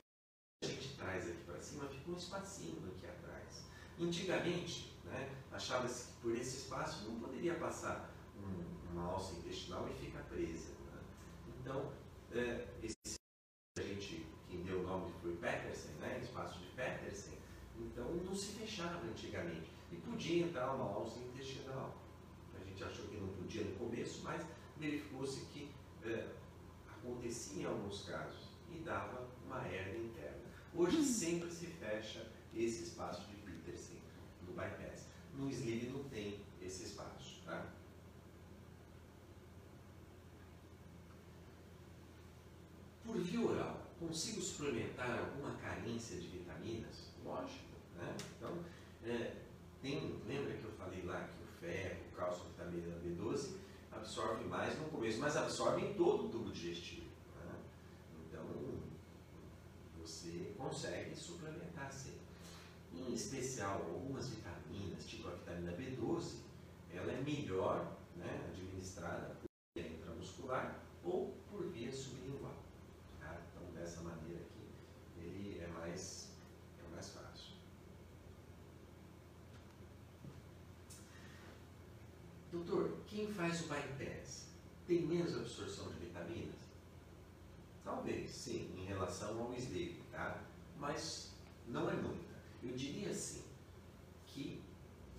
[0.64, 3.66] A gente traz aqui para cima, fica um espacinho aqui atrás.
[4.00, 9.94] Antigamente, né, achava-se que por esse espaço não poderia passar um, uma alça intestinal e
[9.94, 10.70] fica presa.
[10.70, 11.00] Né?
[11.60, 11.92] Então,
[12.36, 12.96] é, esse
[13.78, 16.20] a gente quem deu o nome foi Petersen, né?
[16.22, 17.34] espaço de Petersen,
[17.76, 19.68] então não se fechava antigamente.
[19.90, 21.94] E podia entrar uma alça intestinal.
[22.54, 24.44] A gente achou que não podia no começo, mas
[24.76, 25.70] verificou-se que
[26.04, 26.28] é,
[26.88, 30.42] acontecia em alguns casos e dava uma hernia interna.
[30.74, 33.98] Hoje sempre se fecha esse espaço de Petersen
[34.46, 35.06] no bypass.
[35.34, 37.42] No sleeve não tem esse espaço.
[37.44, 37.72] Tá?
[43.14, 47.12] Por via oral, consigo suplementar alguma carência de vitaminas?
[47.24, 47.62] Lógico.
[47.96, 48.16] Né?
[48.36, 48.58] Então,
[49.04, 49.36] é,
[49.80, 53.54] tem, lembra que eu falei lá que o ferro, o cálcio, a vitamina B12
[53.92, 57.06] absorve mais no começo, mas absorve em todo o tubo digestivo.
[57.44, 57.54] Né?
[58.26, 58.44] Então,
[60.00, 62.18] você consegue suplementar sim.
[62.92, 66.38] Em especial, algumas vitaminas, tipo a vitamina B12,
[66.92, 69.46] ela é melhor né, administrada por
[69.76, 72.64] via intramuscular ou por via sublingual.
[73.24, 73.40] Tá?
[73.50, 74.68] Então, dessa maneira aqui,
[75.18, 76.28] ele é mais,
[76.78, 77.54] é mais fácil.
[82.52, 84.48] Doutor, quem faz o bypass
[84.86, 86.54] tem menos absorção de vitaminas?
[87.84, 90.42] Talvez, sim, em relação ao sleep, tá?
[90.78, 91.32] Mas
[91.68, 92.34] não é muita.
[92.62, 93.42] Eu diria assim,
[94.26, 94.60] que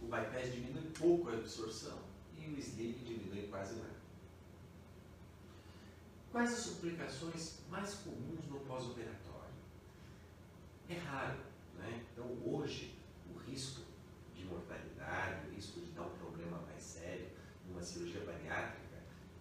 [0.01, 1.99] o bypass diminui pouco a absorção
[2.38, 3.95] e o sleep diminui quase nada.
[6.32, 9.56] Quais as complicações mais comuns no pós-operatório?
[10.89, 11.39] É raro,
[11.78, 12.06] né?
[12.12, 12.93] Então hoje
[13.34, 13.82] o risco
[14.36, 17.30] de mortalidade, o risco de dar um problema mais sério
[17.67, 18.97] numa cirurgia bariátrica,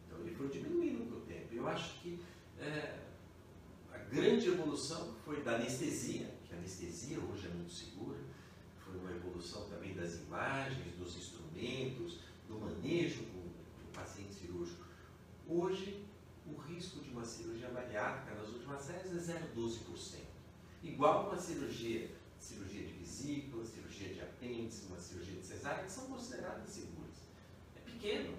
[0.06, 1.53] então ele foi diminuindo com o tempo.
[1.64, 2.20] Eu acho que
[2.60, 2.98] é,
[3.90, 8.18] a grande evolução foi da anestesia, que a anestesia hoje é muito segura,
[8.84, 13.44] foi uma evolução também das imagens, dos instrumentos, do manejo do,
[13.94, 14.84] paciente cirúrgico.
[15.48, 16.04] Hoje,
[16.46, 20.18] o risco de uma cirurgia bariátrica nas últimas séries é 0,12%.
[20.82, 26.08] Igual uma cirurgia, cirurgia de vesícula, cirurgia de apêndice, uma cirurgia de cesárea, que são
[26.08, 27.16] consideradas seguras.
[27.74, 28.36] É pequeno,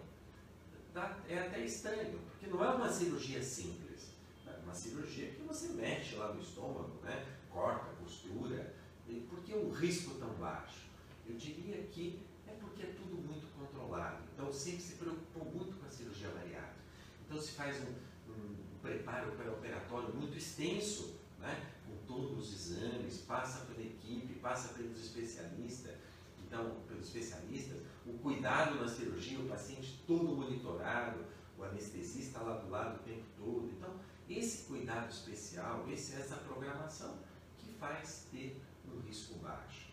[1.27, 4.13] é até estranho, porque não é uma cirurgia simples.
[4.47, 7.25] É uma cirurgia que você mexe lá no estômago, né?
[7.55, 8.73] corta, costura,
[9.29, 10.86] por que um risco tão baixo?
[11.25, 14.23] Eu diria que é porque é tudo muito controlado.
[14.34, 16.75] Então sempre se preocupou muito com a cirurgia bariátrica.
[17.25, 21.71] Então se faz um, um preparo operatório muito extenso, né?
[21.88, 25.95] com todos os exames, passa pela equipe, passa pelos especialistas.
[26.47, 31.25] Então, pelos especialistas, o cuidado na cirurgia, o paciente todo monitorado,
[31.58, 33.69] o anestesista lá do lado o tempo todo.
[33.71, 37.19] Então, esse cuidado especial, esse, essa programação
[37.58, 39.89] que faz ter um risco baixo.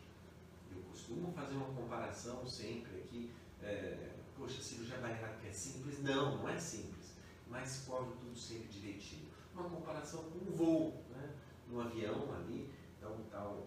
[0.74, 3.30] Eu costumo fazer uma comparação sempre aqui,
[3.62, 6.02] é, poxa, cirurgia bariátrica é simples?
[6.02, 7.14] Não, não é simples,
[7.48, 9.28] mas cobre tudo sempre direitinho.
[9.54, 11.34] Uma comparação com um voo, né?
[11.68, 13.66] no avião ali, então está um,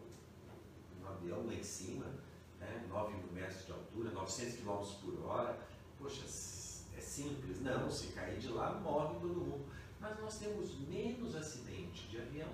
[1.01, 2.05] um avião lá em cima,
[2.65, 2.85] né?
[2.89, 5.59] 9 mil metros de altura, 900 km por hora,
[5.97, 6.23] poxa,
[6.97, 7.61] é simples?
[7.61, 9.65] Não, se cair de lá morre todo mundo.
[9.99, 12.49] Mas nós temos menos acidente de avião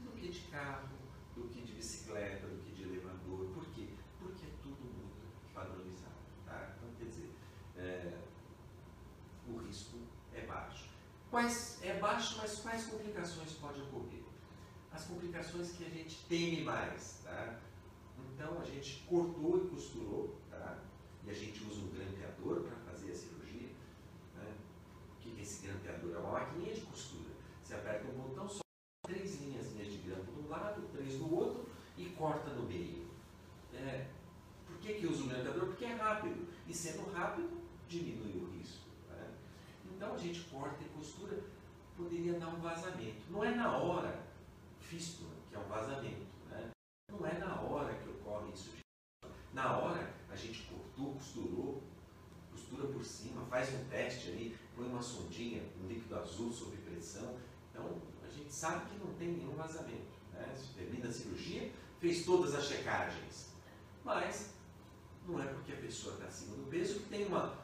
[0.00, 0.88] do que de carro,
[1.34, 3.48] do que de bicicleta, do que de elevador.
[3.54, 3.88] Por quê?
[4.18, 6.14] Porque é tudo muito padronizado.
[6.46, 6.74] Tá?
[6.76, 7.30] Então, quer dizer,
[7.76, 8.18] é,
[9.48, 9.98] o risco
[10.32, 10.88] é baixo.
[11.30, 14.22] Quais, é baixo, mas quais complicações podem ocorrer?
[14.92, 17.20] As complicações que a gente teme mais.
[17.24, 17.58] Tá?
[18.34, 20.78] Então, a gente cortou e costurou, tá?
[21.24, 23.68] e a gente usa um grampeador para fazer a cirurgia.
[24.36, 24.54] Né?
[25.16, 26.14] O que é esse grampeador?
[26.14, 27.30] É uma maquininha de costura.
[27.62, 28.60] Você aperta um botão, só
[29.06, 29.54] três linhas
[29.90, 31.66] de grampo de um lado, três do outro
[31.96, 33.06] e corta no meio.
[33.72, 34.06] É,
[34.66, 35.66] por que, que usa o grampeador?
[35.66, 36.46] Porque é rápido.
[36.66, 38.88] E sendo rápido, diminui o risco.
[39.08, 39.34] Né?
[39.86, 41.42] Então a gente corta e costura,
[41.96, 43.22] poderia dar um vazamento.
[43.30, 44.22] Não é na hora,
[44.80, 46.26] fístula, que é um vazamento.
[46.50, 46.70] Né?
[47.10, 48.74] Não é na hora que ocorre isso.
[49.52, 51.82] Na hora a gente cortou, costurou,
[52.50, 57.36] costura por cima, faz um teste ali, põe uma sondinha, um líquido azul sob pressão.
[57.70, 60.14] Então a gente sabe que não tem nenhum vazamento.
[60.32, 60.54] Né?
[60.76, 63.52] termina a cirurgia, fez todas as checagens.
[64.04, 64.52] Mas
[65.26, 67.56] não é porque a pessoa está acima do peso que tem uma.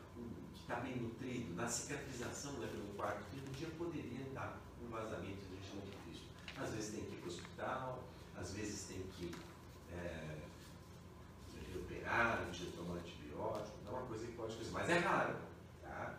[0.55, 1.55] que está bem nutrido.
[1.55, 6.61] Na cicatrização, né, pelo quarto, quinto dia poderia dar um vazamento, a gente chama de.
[6.63, 8.05] Às vezes tem que ir para o hospital,
[8.37, 9.35] às vezes tem que
[9.93, 10.39] é,
[11.75, 15.37] operar, de tomar antibiótico, então é uma coisa que pode acontecer, mas é raro.
[15.83, 16.19] Tá?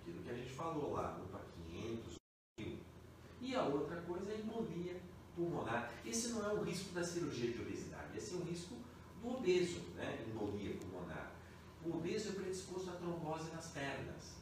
[0.00, 1.40] Aquilo que a gente falou lá, UPA
[1.72, 2.16] 500,
[2.58, 2.78] mil.
[3.40, 5.00] E a outra coisa é a embolia
[5.34, 5.90] pulmonar.
[6.04, 8.74] Esse não é um risco da cirurgia de obesidade, esse é um risco
[9.22, 10.22] do obeso, né?
[10.28, 11.32] embolia pulmonar.
[11.82, 14.36] O obeso é predisposto à trombose nas pernas.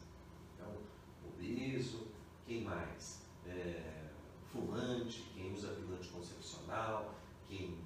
[0.53, 0.73] Então,
[1.25, 2.07] obeso,
[2.45, 3.21] quem mais?
[3.47, 4.09] É,
[4.51, 7.15] fumante, quem usa pílula anticoncepcional,
[7.47, 7.77] quem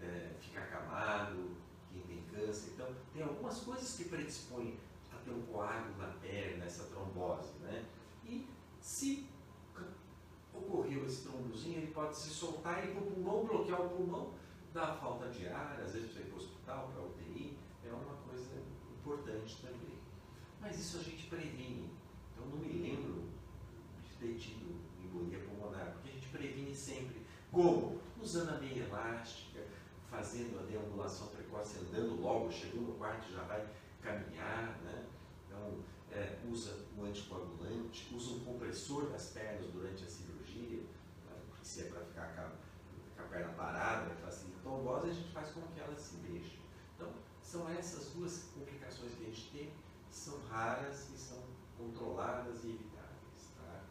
[0.00, 1.50] é, fica acamado,
[1.92, 2.70] quem tem câncer.
[2.74, 4.78] Então, tem algumas coisas que predispõem
[5.24, 7.84] ter um coágulo na perna, essa trombose, né?
[8.24, 8.48] E
[8.80, 9.28] se
[10.54, 14.34] ocorreu esse trombozinho, ele pode se soltar e ir para o pulmão, bloquear o pulmão,
[14.72, 17.92] dar falta de ar, às vezes precisa ir para o hospital, para a UTI, é
[17.92, 19.98] uma coisa importante também.
[20.60, 21.90] Mas isso a gente previne.
[22.32, 23.24] Então não me lembro
[24.02, 27.22] de ter tido embolia pulmonar, porque a gente previne sempre.
[27.50, 28.00] Como?
[28.20, 29.60] Usando a meia elástica,
[30.08, 33.66] fazendo a deambulação precoce, andando logo, chegou no quarto já vai
[34.00, 35.06] caminhar, né?
[35.46, 35.80] Então,
[36.10, 38.40] é, usa o anticoagulante, usa um
[38.72, 41.36] compressor das pernas durante a cirurgia, né?
[41.46, 45.32] porque se é para ficar com a, perna parada, que facilita a trombose, a gente
[45.32, 46.56] faz com que ela se mexa.
[46.96, 49.72] Então, são essas duas complicações que a gente tem,
[50.10, 51.38] são raras e são
[51.76, 53.52] controladas e evitáveis.
[53.58, 53.82] Tá?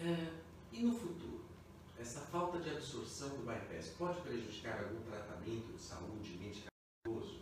[0.00, 0.32] É,
[0.72, 1.44] e no futuro?
[1.98, 7.40] Essa falta de absorção do bypass pode prejudicar algum tratamento de saúde medicamentoso?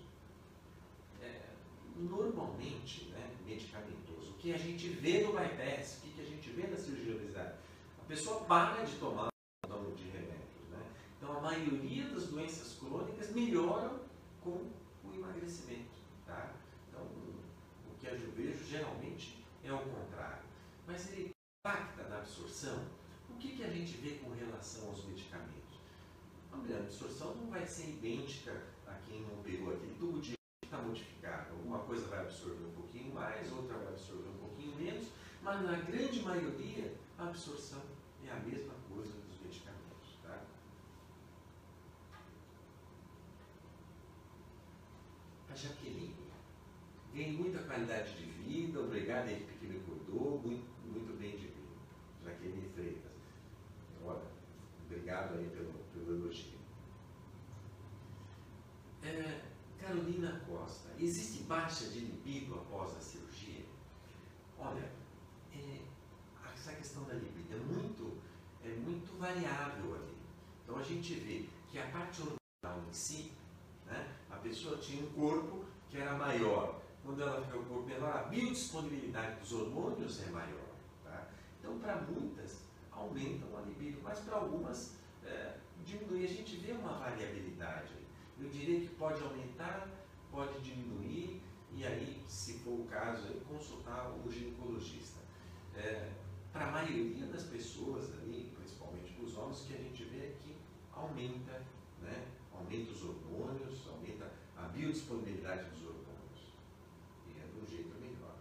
[1.21, 1.51] É,
[1.97, 3.26] normalmente, né,
[4.47, 7.55] que a gente vê no bypass, o que, que a gente vê na cirurgia obesidade?
[8.01, 9.29] A pessoa para de tomar
[9.65, 10.69] um de remédios.
[10.71, 10.87] Né?
[11.17, 13.99] Então, a maioria das doenças crônicas melhoram
[14.41, 14.71] com
[15.03, 15.97] o emagrecimento.
[16.25, 16.55] Tá?
[16.89, 20.45] Então, o que eu vejo geralmente é o contrário.
[20.87, 22.87] Mas ele impacta na absorção
[23.29, 25.81] o que, que a gente vê com relação aos medicamentos?
[26.53, 30.37] A absorção não vai ser idêntica a quem não pegou aquele tubo de
[30.77, 31.53] está modificado.
[31.53, 34.36] Alguma coisa vai absorver um pouquinho mais, outra vai absorver um
[35.47, 37.81] mas na grande maioria a absorção
[38.27, 40.19] é a mesma coisa dos medicamentos.
[40.21, 40.43] Tá?
[45.49, 46.17] A Jaqueline
[47.15, 51.69] ganhei muita qualidade de vida, obrigado a equipe que me muito, muito bem de mim.
[52.25, 53.13] Jaqueline Freitas.
[54.05, 54.27] Olha,
[54.85, 56.59] obrigado aí pelo, pelo elogio.
[59.05, 59.43] É,
[59.81, 63.65] Carolina Costa, existe baixa de libido após a cirurgia?
[64.59, 64.91] Olha,
[65.59, 65.81] é,
[66.55, 68.19] essa questão da libido é muito,
[68.65, 70.17] é muito variável ali.
[70.63, 73.33] Então a gente vê que a parte hormonal em si,
[73.87, 76.81] né, a pessoa tinha um corpo que era maior.
[77.05, 80.75] Quando ela fica com o corpo menor, a biodisponibilidade dos hormônios é maior.
[81.05, 81.29] Tá?
[81.61, 86.25] Então, para muitas, aumentam a libido, mas para algumas é, diminui.
[86.25, 87.93] A gente vê uma variabilidade.
[88.41, 89.89] Eu diria que pode aumentar,
[90.33, 91.41] pode diminuir,
[91.73, 95.21] e aí, se for o caso, consultar o ginecologista.
[95.77, 96.11] É,
[96.53, 98.56] para a maioria das pessoas ali,
[99.23, 100.57] os homens, que a gente vê é que
[100.93, 101.63] aumenta,
[102.01, 102.27] né?
[102.53, 106.55] aumenta os hormônios, aumenta a biodisponibilidade dos hormônios.
[107.27, 108.37] E é de um jeito melhor.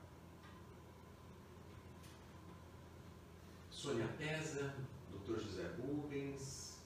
[3.70, 4.74] Sônia Pesa,
[5.12, 5.40] Dr.
[5.40, 6.80] José Rubens.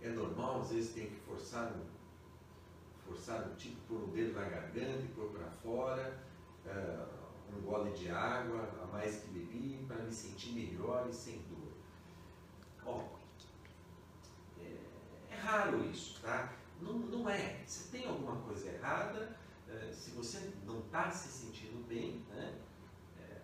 [0.00, 1.86] É normal, às vezes tem que forçar um,
[3.06, 6.22] forçar um tipo, pôr um dedo na garganta e pôr para fora,
[6.66, 11.38] uh, um gole de água a mais que bebi para me sentir melhor e sem
[11.48, 11.72] dor.
[12.84, 13.04] Ó,
[15.34, 16.52] é, raro isso, tá?
[16.80, 17.62] Não, não é.
[17.66, 19.36] Se tem alguma coisa errada,
[19.68, 22.54] uh, se você não está se sentindo bem, né?
[23.20, 23.40] É,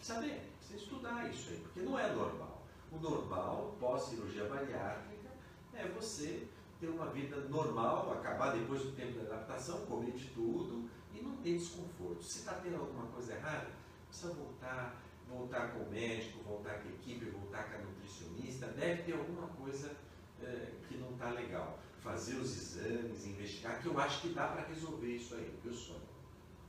[0.00, 2.62] saber, precisa estudar isso aí, porque não é normal.
[2.90, 5.28] O normal, pós-cirurgia bariátrica,
[5.74, 6.48] é você
[6.80, 11.36] ter uma vida normal, acabar depois do tempo da adaptação, comer de tudo e não
[11.36, 12.22] ter desconforto.
[12.22, 13.68] Se está tendo alguma coisa errada,
[14.06, 18.68] precisa voltar, voltar com o médico, voltar com a equipe, voltar com a nutricionista.
[18.68, 19.94] Deve ter alguma coisa
[20.42, 21.78] é, que não está legal.
[22.00, 26.08] Fazer os exames, investigar, que eu acho que dá para resolver isso aí, viu, Sônia?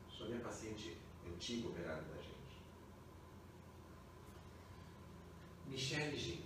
[0.07, 2.29] Sônia é paciente antiga operada da gente.
[5.67, 6.39] Michelle G.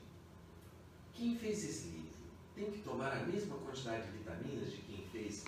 [1.13, 2.11] Quem fez sleeve
[2.55, 5.45] tem que tomar a mesma quantidade de vitaminas de quem fez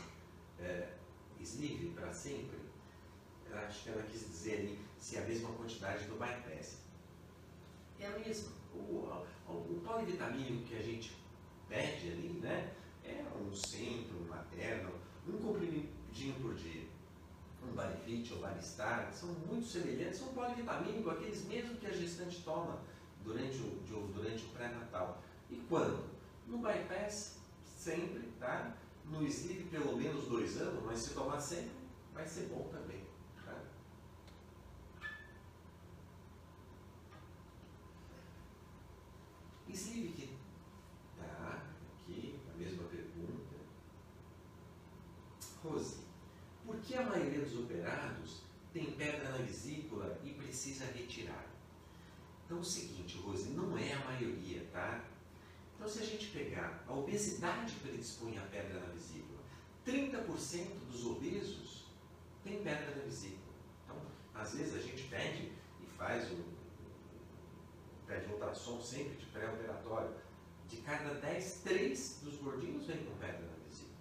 [0.60, 0.94] é,
[1.40, 2.58] sleeve para sempre?
[3.50, 6.80] Eu acho que ela quis dizer ali se é a mesma quantidade do bypass.
[8.00, 8.52] É a mesma.
[8.74, 8.78] O,
[9.48, 11.16] o, o polivitamínico que a gente
[11.68, 12.74] pede ali, né?
[13.04, 14.92] É um centro, materno,
[15.28, 16.86] um comprimidinho por dia.
[17.64, 22.80] Um Barifit ou Baristar, são muito semelhantes, são polivitamínicos, aqueles mesmos que a gestante toma
[23.24, 25.22] durante o, durante o pré-natal.
[25.50, 26.06] E quando?
[26.48, 28.76] No bypass, sempre, tá?
[29.06, 31.72] No sleep, pelo menos dois anos, mas se tomar sempre,
[32.14, 33.04] vai ser bom também.
[33.44, 33.62] Tá?
[39.70, 40.30] Sleep,
[41.18, 41.64] tá?
[42.02, 43.56] Aqui, a mesma pergunta.
[45.64, 46.00] Rose,
[46.66, 48.42] por que a maioria dos operados
[48.74, 50.32] tem pedra na vesícula e
[50.66, 51.46] precisa retirar?
[52.46, 55.04] Então, é o seguinte, Rose, não é a maioria, tá?
[55.76, 59.40] Então, se a gente pegar a obesidade predispõe a pedra na vesícula,
[59.86, 61.86] 30% dos obesos
[62.44, 63.54] têm pedra na vesícula.
[63.84, 63.98] Então,
[64.34, 65.52] às vezes a gente pede
[65.82, 66.44] e faz o
[68.08, 70.16] pede ultrassom sempre de pré-operatório.
[70.68, 73.98] De cada 10, 3 dos gordinhos vêm com pedra na vesícula.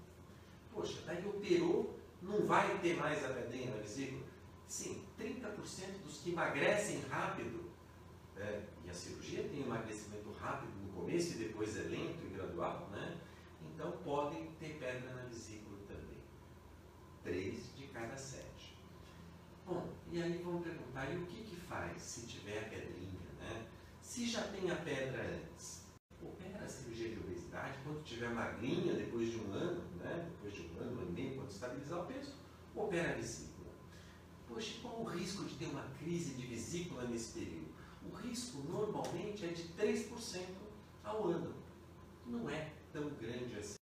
[0.73, 4.23] Poxa, daí operou, não vai ter mais a pedrinha na vesícula?
[4.67, 7.71] Sim, 30% dos que emagrecem rápido,
[8.37, 12.89] é, e a cirurgia tem emagrecimento rápido no começo e depois é lento e gradual,
[12.91, 13.17] né?
[13.63, 16.19] Então podem ter pedra na vesícula também.
[17.23, 18.45] 3 de cada 7.
[19.67, 23.67] Bom, e aí vamos perguntar, e o que, que faz se tiver a pedrinha, né?
[24.03, 25.85] Se já tem a pedra antes,
[26.23, 30.31] opera a cirurgia de obesidade quando tiver magrinha, depois de um ano, né?
[30.31, 32.35] depois de um ano, um ano e meio, quando estabilizar o peso,
[32.75, 33.73] opera a vesícula.
[34.49, 37.73] Poxa, qual o risco de ter uma crise de vesícula nesse período?
[38.07, 40.45] O risco normalmente é de 3%
[41.03, 41.55] ao ano.
[42.27, 43.77] Não é tão grande assim.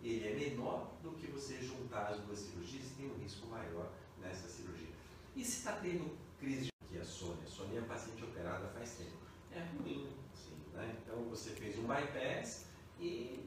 [0.00, 3.90] Ele é menor do que você juntar as duas cirurgias e tem um risco maior
[4.20, 4.88] nessa cirurgia.
[5.34, 7.42] E se está tendo crise de que a Sônia?
[7.42, 10.08] A Sônia é paciente operada faz tempo é ruim.
[10.32, 10.96] Assim, né?
[11.02, 12.66] Então você fez um bypass
[13.00, 13.44] e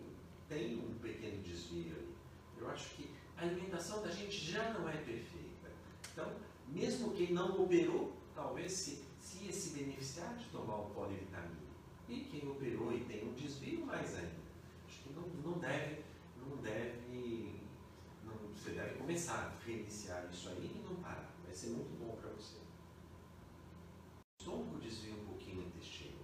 [0.50, 2.16] tem um pequeno desvio ali.
[2.58, 5.70] Eu acho que a alimentação da gente já não é perfeita.
[6.12, 6.34] Então,
[6.68, 11.68] mesmo quem não operou, talvez se, se esse beneficiar de tomar o polivitamina.
[12.08, 14.48] E quem operou e tem um desvio, mais ainda.
[14.88, 16.04] Acho que não, não deve,
[16.40, 17.60] não deve,
[18.24, 21.34] não, você deve começar a reiniciar isso aí e não parar.
[21.44, 22.58] Vai ser muito bom para você.
[24.40, 26.16] O estômago desvia um pouquinho o intestino.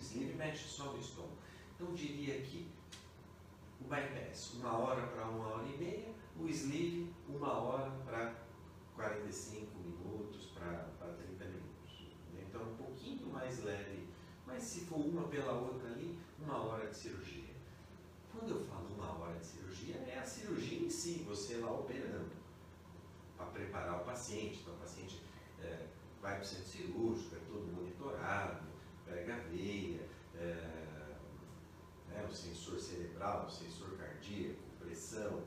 [0.00, 1.36] Sleeve mexe só no estômago.
[1.74, 2.66] Então diria que
[3.80, 8.34] o bypass, uma hora para uma hora e meia, o sleeve, uma hora para
[8.96, 11.68] 45 minutos, para 30 minutos.
[12.48, 14.08] Então um pouquinho mais leve,
[14.46, 17.54] mas se for uma pela outra ali, uma hora de cirurgia.
[18.32, 22.30] Quando eu falo uma hora de cirurgia, é a cirurgia em si, você lá operando,
[23.36, 24.60] para preparar o paciente.
[24.62, 25.20] Então o paciente
[25.60, 25.86] é,
[26.22, 28.66] vai para o centro cirúrgico, é todo monitorado,
[29.04, 31.16] pega a veia, é,
[32.08, 35.42] né, o sensor cerebral, o sensor cardíaco, pressão,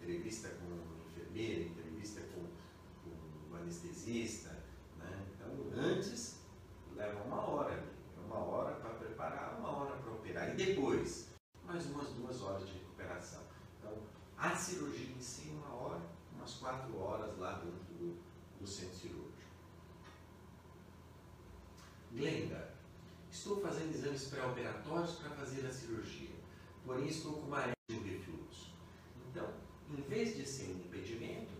[0.00, 2.46] entrevista com enfermeira, entrevista com,
[3.48, 4.50] com anestesista.
[4.98, 5.26] Né?
[5.34, 6.29] Então, antes,
[7.00, 7.84] leva uma hora,
[8.24, 10.50] uma hora para preparar, uma hora para operar.
[10.50, 11.30] E depois,
[11.64, 13.42] mais umas duas horas de recuperação.
[13.78, 13.96] Então,
[14.36, 16.02] a cirurgia em si, uma hora,
[16.34, 18.18] umas quatro horas lá dentro do,
[18.60, 19.30] do centro cirúrgico.
[22.12, 22.70] Glenda,
[23.30, 26.34] Estou fazendo exames pré-operatórios para fazer a cirurgia,
[26.84, 28.74] porém estou com uma de refluxo.
[29.30, 29.48] Então,
[29.88, 31.52] em vez de ser um impedimento,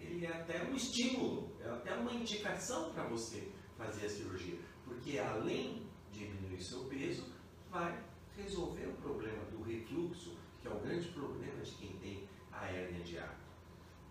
[0.00, 4.58] ele é até um estímulo, é até uma indicação para você fazer a cirurgia,
[4.92, 7.24] porque além de diminuir seu peso,
[7.70, 8.02] vai
[8.36, 13.02] resolver o problema do refluxo, que é o grande problema de quem tem a hérnia
[13.02, 13.42] de ato.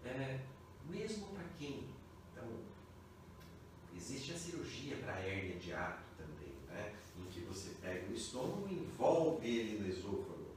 [0.03, 0.39] É,
[0.89, 1.87] mesmo para quem,
[2.31, 2.47] então,
[3.95, 6.11] existe a cirurgia para a hérnia de ato,
[7.51, 10.47] você pega o estômago e envolve ele no esôfago.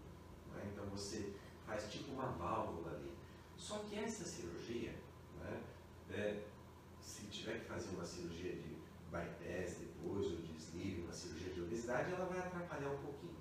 [0.55, 0.71] Né?
[0.73, 1.33] Então você
[1.67, 3.13] faz tipo uma válvula ali.
[3.57, 4.95] Só que essa cirurgia,
[5.41, 5.61] né,
[6.11, 6.43] é,
[7.01, 8.77] se tiver que fazer uma cirurgia de
[9.11, 13.35] bypass depois, ou de sleeve, uma cirurgia de obesidade, ela vai atrapalhar um pouquinho.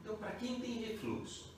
[0.00, 1.54] Então, para quem tem refluxo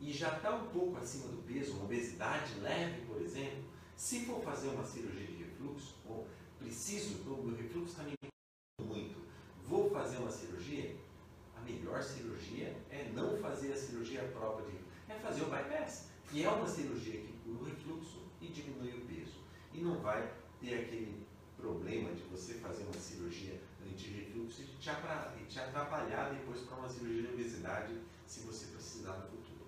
[0.00, 3.62] e já está um pouco acima do peso, uma obesidade leve, por exemplo,
[3.96, 6.26] se for fazer uma cirurgia de refluxo, ou
[6.58, 8.14] preciso, o refluxo está me
[9.64, 10.94] vou fazer uma cirurgia,
[11.56, 14.76] a melhor cirurgia é não fazer a cirurgia própria, de,
[15.08, 19.06] é fazer o bypass, que é uma cirurgia que cura o refluxo e diminui o
[19.06, 19.40] peso.
[19.72, 21.21] E não vai ter aquele
[21.62, 24.90] problema de você fazer uma cirurgia anti-refluxo e te,
[25.48, 29.62] te atrapalhar depois para uma cirurgia de obesidade se você precisar no futuro.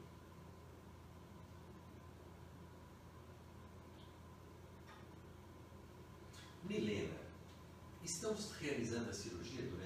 [6.64, 7.20] Milena,
[8.03, 9.84] estamos realizando a cirurgia durante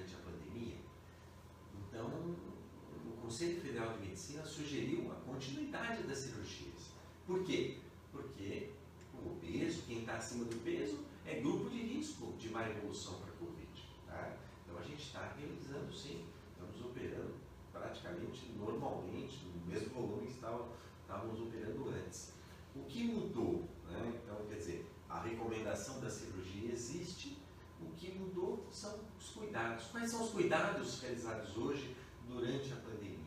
[1.99, 6.91] então, o Conselho Federal de Medicina sugeriu a continuidade das cirurgias.
[7.25, 7.77] Por quê?
[8.11, 8.69] Porque
[9.13, 13.29] o obeso, quem está acima do peso, é grupo de risco de má evolução para
[13.29, 13.89] a Covid.
[14.05, 14.37] Tá?
[14.63, 17.35] Então, a gente está realizando sim, estamos operando
[17.71, 22.33] praticamente normalmente, no mesmo volume que estávamos operando antes.
[22.75, 23.67] O que mudou?
[23.87, 24.21] Né?
[24.23, 27.37] Então, quer dizer, a recomendação da cirurgia existe,
[27.81, 29.85] o que mudou são os cuidados.
[29.87, 31.95] Quais são os cuidados realizados hoje
[32.27, 33.19] durante a pandemia?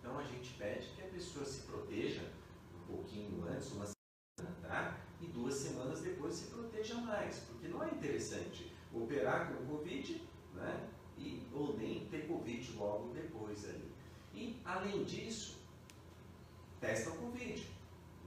[0.00, 2.22] Então a gente pede que a pessoa se proteja
[2.74, 4.98] um pouquinho antes, uma semana, tá?
[5.32, 10.22] Duas semanas depois se proteja mais, porque não é interessante operar com Covid,
[10.54, 10.88] né?
[11.18, 13.92] E, ou nem ter Covid logo depois ali.
[14.34, 15.58] E, além disso,
[16.80, 17.68] testa o Covid.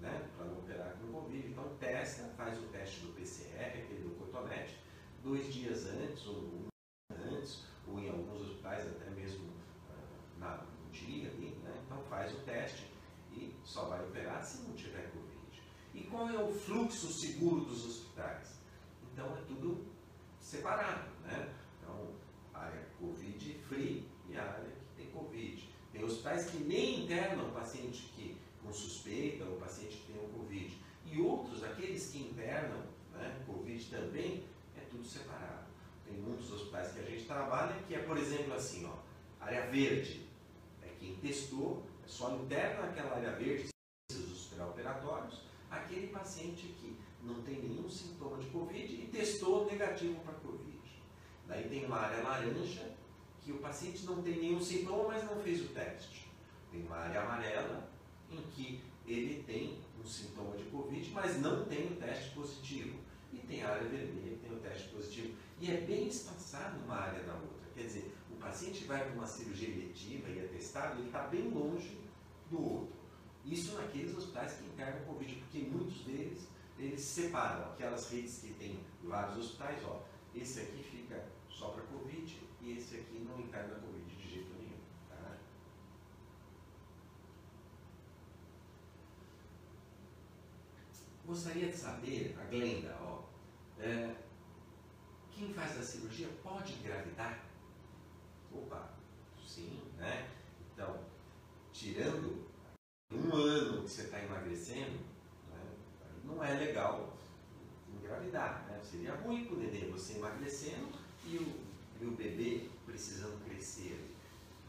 [0.04, 1.48] né, para não operar com Covid.
[1.48, 4.78] Então testa, faz o teste do PCR, aquele do cotonete,
[5.24, 6.66] dois dias antes ou um
[7.10, 11.82] dia antes, ou em alguns hospitais até mesmo uh, na, no dia ali, né?
[11.86, 12.92] Então faz o teste
[13.32, 15.10] e só vai operar se não tiver
[16.14, 18.60] qual é o fluxo seguro dos hospitais?
[19.12, 19.84] Então é tudo
[20.40, 21.52] separado, né?
[21.80, 22.14] Então,
[22.54, 25.70] área Covid free e a área que tem Covid.
[25.92, 30.78] Tem hospitais que nem internam paciente que com suspeita ou paciente que tem o Covid.
[31.06, 32.84] E outros, aqueles que internam
[33.14, 34.44] né, Covid também,
[34.78, 35.66] é tudo separado.
[36.06, 38.96] Tem muitos hospitais que a gente trabalha que é, por exemplo, assim, ó,
[39.44, 40.28] área verde.
[40.82, 43.70] É quem testou, é só interna aquela área verde,
[44.12, 45.23] os operatórios,
[45.94, 50.80] aquele paciente que não tem nenhum sintoma de Covid e testou negativo para Covid.
[51.48, 52.92] Daí tem uma área laranja,
[53.42, 56.28] que o paciente não tem nenhum sintoma, mas não fez o teste.
[56.72, 57.90] Tem uma área amarela,
[58.32, 62.98] em que ele tem um sintoma de Covid, mas não tem o teste positivo.
[63.32, 65.36] E tem a área vermelha que tem o teste positivo.
[65.60, 67.68] E é bem espaçado uma área da outra.
[67.76, 71.50] Quer dizer, o paciente vai para uma cirurgia eletiva e é testado, ele está bem
[71.50, 71.98] longe
[72.50, 73.03] do outro.
[73.46, 76.48] Isso naqueles hospitais que internam Covid, porque muitos deles,
[76.80, 80.02] eles separam aquelas redes que tem vários hospitais, ó,
[80.34, 84.80] esse aqui fica só para Covid e esse aqui não interna Covid de jeito nenhum.
[85.10, 85.38] Tá?
[91.26, 93.24] Gostaria de saber, a Glenda, ó,
[93.80, 94.16] é,
[95.32, 97.44] quem faz a cirurgia pode engravidar?
[98.52, 98.94] Opa,
[99.46, 100.30] sim, né?
[100.74, 101.00] Então,
[101.72, 102.53] tirando
[103.14, 105.00] um ano que você está emagrecendo,
[105.52, 105.62] né,
[106.24, 107.16] não é legal
[107.96, 108.66] engravidar.
[108.68, 108.80] Né?
[108.84, 110.90] Seria ruim para o neném você emagrecendo
[111.26, 111.62] e o,
[112.02, 114.14] e o bebê precisando crescer.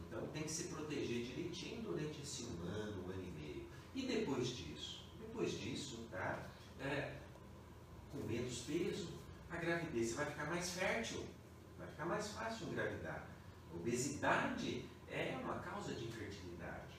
[0.07, 3.65] Então tem que se proteger direitinho durante esse um ano, um ano e meio.
[3.93, 5.03] E depois disso?
[5.19, 6.47] Depois disso, tá?
[6.79, 7.15] É,
[8.11, 9.09] com menos peso,
[9.49, 11.25] a gravidez vai ficar mais fértil,
[11.77, 13.27] vai ficar mais fácil engravidar.
[13.73, 16.93] Obesidade é uma causa de infertilidade.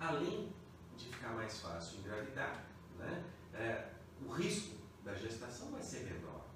[0.00, 0.52] Além
[0.96, 2.64] de ficar mais fácil engravidar,
[2.98, 3.24] né?
[3.52, 3.90] É,
[4.24, 6.46] o risco da gestação vai ser menor.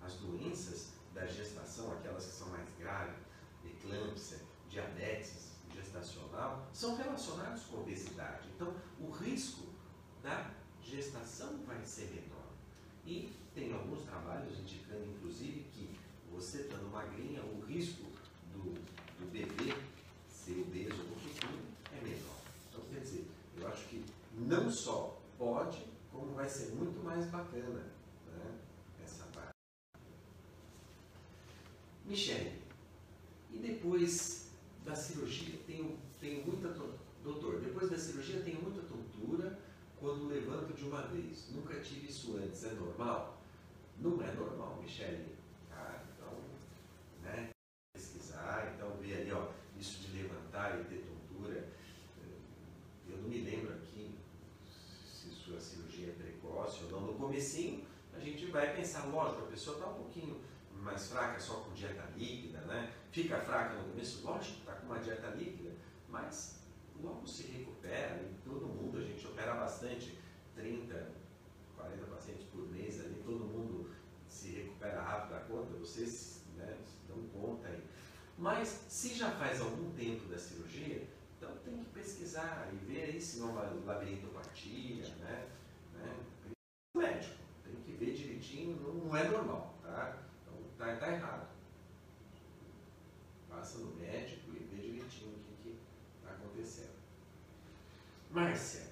[0.00, 3.18] As doenças da gestação, aquelas que são mais graves,
[3.64, 8.48] eclâmpsia, diabetes gestacional, são relacionadas com obesidade.
[8.54, 9.66] Então, o risco
[10.22, 10.50] da
[10.82, 12.48] gestação vai ser menor.
[13.04, 15.98] E tem alguns trabalhos indicando, inclusive, que
[16.30, 18.04] você estando magrinha, o risco
[18.52, 19.74] do, do bebê
[20.28, 21.58] ser obeso no futuro
[21.92, 22.38] é menor.
[22.68, 24.04] Então, quer dizer, eu acho que
[24.38, 27.84] não só pode, como vai ser muito mais bacana
[28.26, 28.58] né,
[29.02, 29.52] essa parte.
[32.04, 32.62] Michele,
[33.50, 34.48] e depois
[34.84, 36.68] da cirurgia, tenho, tenho muita.
[37.22, 39.58] Doutor, depois da cirurgia tenho muita tontura
[39.98, 41.50] quando levanto de uma vez.
[41.50, 43.42] Nunca tive isso antes, é normal?
[43.98, 45.36] Não é normal, Michele.
[45.70, 46.32] Ah, então,
[47.22, 47.50] né?
[47.92, 51.68] Pesquisar, então ver ali, ó, isso de levantar e ter tontura.
[53.08, 54.14] Eu não me lembro aqui
[55.12, 57.00] se sua cirurgia é precoce ou não.
[57.12, 60.40] No comecinho, a gente vai pensar, lógico, a pessoa está um pouquinho
[60.72, 62.90] mais fraca só com dieta líquida, né?
[63.12, 65.72] Fica fraca no começo, lógico, está com uma dieta líquida,
[66.08, 66.60] mas
[67.02, 70.18] logo se recupera e todo mundo, a gente opera bastante,
[70.56, 71.10] 30,
[71.76, 73.90] 40 pacientes por mês ali, todo mundo
[74.26, 77.82] se recupera rápido da conta, vocês né, dão conta aí.
[78.38, 81.06] Mas se já faz algum tempo da cirurgia,
[81.36, 85.48] então tem que pesquisar e ver aí se não é uma labirintopatia, né?
[86.98, 90.18] Médico, tem que ver direitinho, não, não é normal, tá?
[90.72, 91.48] Está tá errado.
[93.48, 95.78] Passa no médico e vê direitinho o que
[96.18, 96.96] está acontecendo.
[98.30, 98.88] Márcia,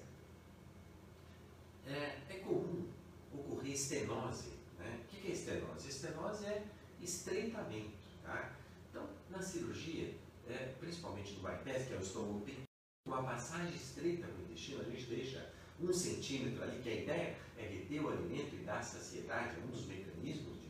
[1.85, 2.89] é, é, comum
[3.33, 4.51] ocorrer estenose.
[4.79, 5.01] Né?
[5.03, 5.89] O que é estenose?
[5.89, 6.65] Estenose é
[7.01, 7.97] estreitamento.
[8.23, 8.53] Tá?
[8.89, 10.15] Então, na cirurgia,
[10.47, 12.67] é, principalmente no bypass, que é o estômago pequeno,
[13.05, 17.37] uma passagem estreita para o intestino, a gente deixa um centímetro ali, que a ideia
[17.57, 20.67] é reter o alimento e dar saciedade, é um dos mecanismos de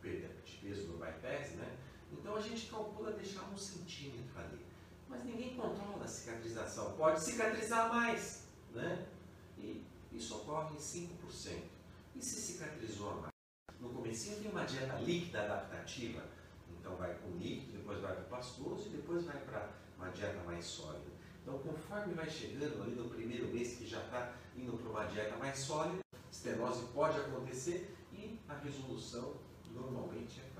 [0.00, 1.76] perda de peso no bypass, né?
[2.10, 4.64] Então a gente calcula deixar um centímetro ali.
[5.08, 6.92] Mas ninguém controla a cicatrização.
[6.92, 9.06] Pode cicatrizar mais, né?
[9.58, 11.08] E isso ocorre em 5%.
[12.16, 13.32] E se cicatrizou a mais?
[13.80, 16.24] No começo tem uma dieta líquida adaptativa.
[16.78, 20.42] Então vai com líquido, depois vai para o pastoso e depois vai para uma dieta
[20.44, 21.17] mais sólida.
[21.48, 25.34] Então conforme vai chegando ali no primeiro mês que já está indo para uma dieta
[25.38, 29.34] mais sólida, estenose pode acontecer e a resolução
[29.72, 30.57] normalmente é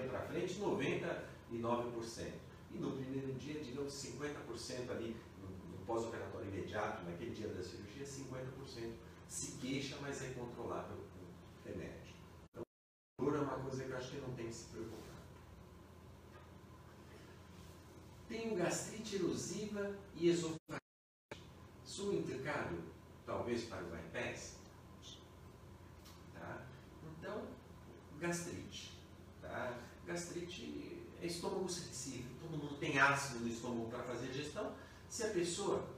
[0.00, 2.32] dia para frente, 99%.
[2.72, 8.92] E no primeiro dia, digamos 50% ali, no, pós-operatório imediato, naquele dia da cirurgia, 50%
[9.26, 12.14] se queixa, mas é controlável com remédio.
[12.50, 12.62] Então,
[13.18, 15.00] dor é uma coisa que eu acho que não tem que se preocupar.
[18.28, 20.60] Tenho gastrite erosiva e esofagite.
[21.84, 22.78] Sou indicado,
[23.26, 24.56] talvez, para o bypass?
[26.32, 26.64] Tá?
[27.18, 27.48] Então,
[28.20, 28.92] gastrite.
[29.42, 29.89] Tá?
[30.10, 32.32] Gastrite é estômago sensível.
[32.40, 34.74] Todo mundo tem ácido no estômago para fazer digestão.
[35.08, 35.88] Se a pessoa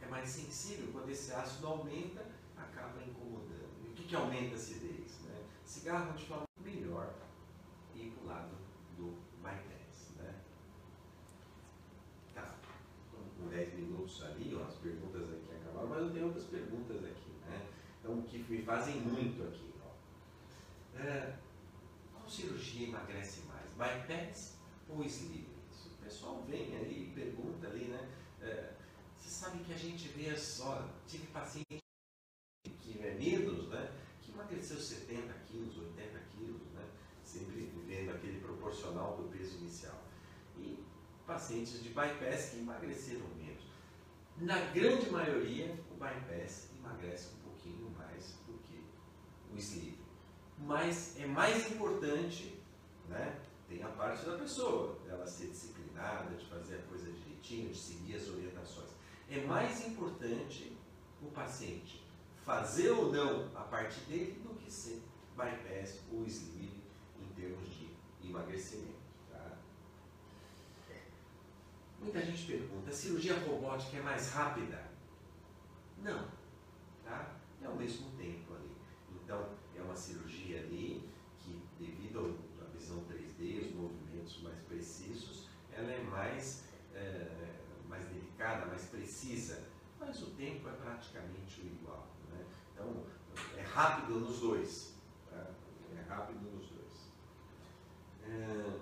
[0.00, 2.24] é mais sensível, quando esse ácido aumenta,
[2.56, 3.84] acaba incomodando.
[3.84, 5.18] E o que, que aumenta a acidez?
[5.24, 5.44] Né?
[5.64, 7.12] Cigarro de forma melhor
[7.96, 8.56] ir para o lado
[8.96, 10.12] do bypass.
[10.18, 10.34] Né?
[12.36, 12.54] Tá,
[13.10, 17.30] com 10 minutos ali, ó, as perguntas aqui acabaram, mas eu tenho outras perguntas aqui.
[17.48, 17.66] Né?
[18.00, 19.74] Então, que me fazem muito aqui.
[19.84, 20.98] Ó.
[21.00, 21.36] É,
[22.36, 23.66] cirurgia emagrece mais?
[23.72, 24.56] Bypass
[24.88, 25.48] ou sleeve?
[25.86, 28.08] O pessoal vem ali e pergunta ali, né?
[28.42, 28.74] É,
[29.16, 31.78] você sabe que a gente vê só, tive paciente
[32.64, 33.90] que é menos, né?
[34.20, 36.84] Que emagreceu 70 quilos, 80 quilos, né?
[37.24, 40.04] Sempre vivendo aquele proporcional do peso inicial.
[40.58, 40.84] E
[41.26, 43.64] pacientes de bypass que emagreceram menos.
[44.38, 48.84] Na grande maioria, o bypass emagrece um pouquinho mais do que
[49.52, 49.95] o sleeve.
[50.58, 52.60] Mas é mais importante,
[53.08, 53.40] né?
[53.68, 58.16] Tem a parte da pessoa, dela ser disciplinada, de fazer a coisa direitinho, de seguir
[58.16, 58.96] as orientações
[59.28, 60.76] é mais importante
[61.22, 62.04] o paciente
[62.44, 65.02] fazer ou não a parte dele do que ser
[65.36, 66.80] bypass ou sleeve
[67.20, 67.90] em termos de
[68.22, 68.94] emagrecimento.
[69.32, 69.58] Tá?
[72.00, 74.86] Muita gente pergunta, cirurgia robótica é mais rápida?
[75.98, 76.28] Não.
[77.04, 77.34] Tá?
[77.60, 78.76] É ao mesmo tempo ali.
[79.10, 85.90] Então, é uma cirurgia ali que, devido à visão 3D, os movimentos mais precisos, ela
[85.90, 86.64] é mais
[86.94, 87.26] é,
[87.88, 89.64] mais delicada, mais precisa,
[89.98, 92.06] mas o tempo é praticamente igual.
[92.30, 92.44] Né?
[92.72, 93.04] Então,
[93.56, 94.94] é rápido nos dois.
[95.30, 95.46] Tá?
[95.96, 97.10] É rápido nos dois.
[98.24, 98.80] É...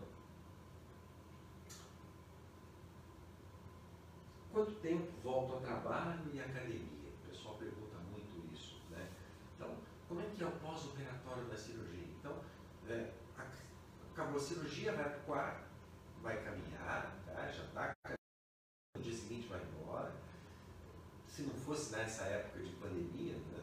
[4.52, 7.12] Quanto tempo volto ao trabalho e academia?
[7.24, 8.80] O pessoal pergunta muito isso.
[8.90, 9.08] Né?
[9.56, 9.76] Então,
[10.08, 12.04] como é que é o pós-operatório da cirurgia?
[12.18, 12.40] Então,
[12.88, 13.12] é,
[14.12, 15.64] acabou a cirurgia, vai para o quarto,
[16.22, 17.50] vai caminhar, tá?
[17.50, 17.94] já está
[18.96, 20.12] no dia seguinte vai embora.
[21.34, 23.60] Se não fosse nessa época de pandemia, né,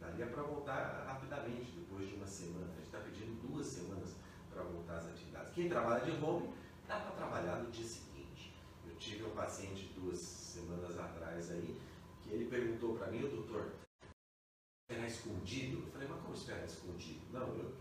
[0.00, 2.72] daria para voltar rapidamente, depois de uma semana.
[2.72, 4.14] A gente está pedindo duas semanas
[4.50, 5.52] para voltar às atividades.
[5.52, 6.54] Quem trabalha de home,
[6.88, 8.54] dá para trabalhar no dia seguinte.
[8.88, 11.78] Eu tive um paciente duas semanas atrás aí,
[12.22, 13.72] que ele perguntou para mim, o doutor,
[14.88, 15.82] esperar escondido?
[15.84, 17.20] Eu falei, mas como esperar escondido?
[17.30, 17.74] Não, eu,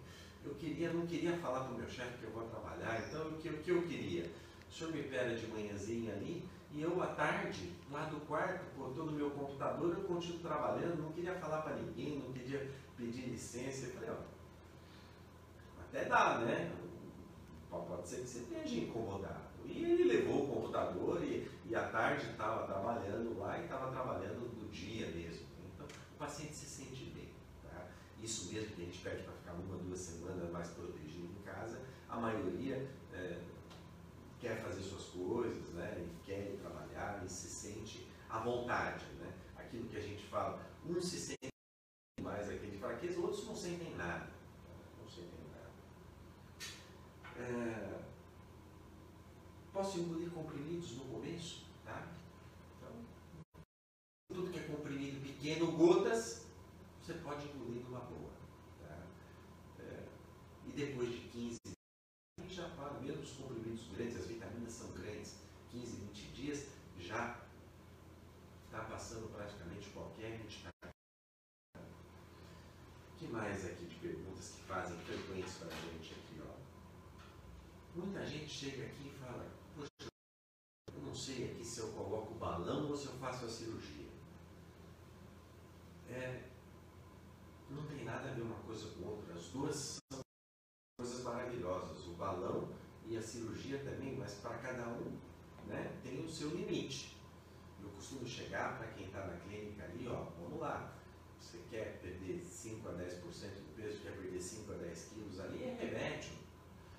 [0.44, 3.38] eu queria, não queria falar para o meu chefe que eu vou trabalhar, então o
[3.38, 4.30] que, o que eu queria?
[4.70, 6.44] O senhor me pega de manhãzinha ali,
[6.74, 11.12] e eu, à tarde, lá do quarto, todo o meu computador, eu continuo trabalhando, não
[11.12, 13.88] queria falar para ninguém, não queria pedir licença.
[13.88, 16.72] Eu falei, ó, até dá, né?
[17.70, 19.52] Pode ser que você esteja incomodado.
[19.66, 24.50] E ele levou o computador e, e à tarde estava trabalhando lá e estava trabalhando
[24.58, 25.46] no dia mesmo.
[25.74, 27.30] Então, o paciente se sente bem.
[27.64, 27.88] Tá?
[28.22, 31.82] Isso mesmo que a gente pede para ficar uma, duas semanas mais protegido em casa,
[32.10, 33.40] a maioria é,
[34.42, 36.04] quer fazer suas coisas, né?
[36.04, 39.32] E quer trabalhar e se sente à vontade, né?
[39.56, 41.52] Aquilo que a gente fala, uns se sentem
[42.22, 44.28] mais aquele fraqueza, outros não sentem nada.
[45.00, 45.72] Não sentem nada.
[47.38, 48.02] É...
[49.72, 51.68] Posso engolir comprimidos no começo?
[51.86, 52.12] Tá?
[52.78, 52.92] Então,
[54.28, 56.48] tudo que é comprimido pequeno, gotas,
[57.00, 58.32] você pode engolir numa boa.
[58.82, 58.98] Tá?
[59.80, 60.08] É...
[60.66, 61.62] E depois de 15
[62.52, 65.38] já fala, mesmo os comprimidos grandes, as vitaminas são grandes,
[65.72, 66.68] 15, 20 dias,
[67.00, 67.40] já
[68.66, 70.72] está passando praticamente qualquer medicamento.
[71.76, 76.42] O que mais aqui de perguntas que fazem frequentes para a gente aqui?
[76.42, 78.00] Ó?
[78.00, 80.10] Muita gente chega aqui e fala, poxa,
[80.94, 84.06] eu não sei aqui se eu coloco o balão ou se eu faço a cirurgia.
[86.08, 86.44] É,
[87.68, 89.34] não tem nada a ver uma coisa com outra.
[89.34, 90.22] As duas são
[91.00, 92.06] coisas maravilhosas.
[92.06, 92.70] O balão
[93.08, 95.18] e a cirurgia também, mas para cada um
[95.68, 97.18] né, tem o seu limite.
[97.82, 100.94] Eu costumo chegar para quem está na clínica ali, ó, vamos lá.
[101.40, 105.64] Você quer perder 5 a 10% do peso, quer perder 5 a 10 quilos ali,
[105.64, 106.34] é remédio.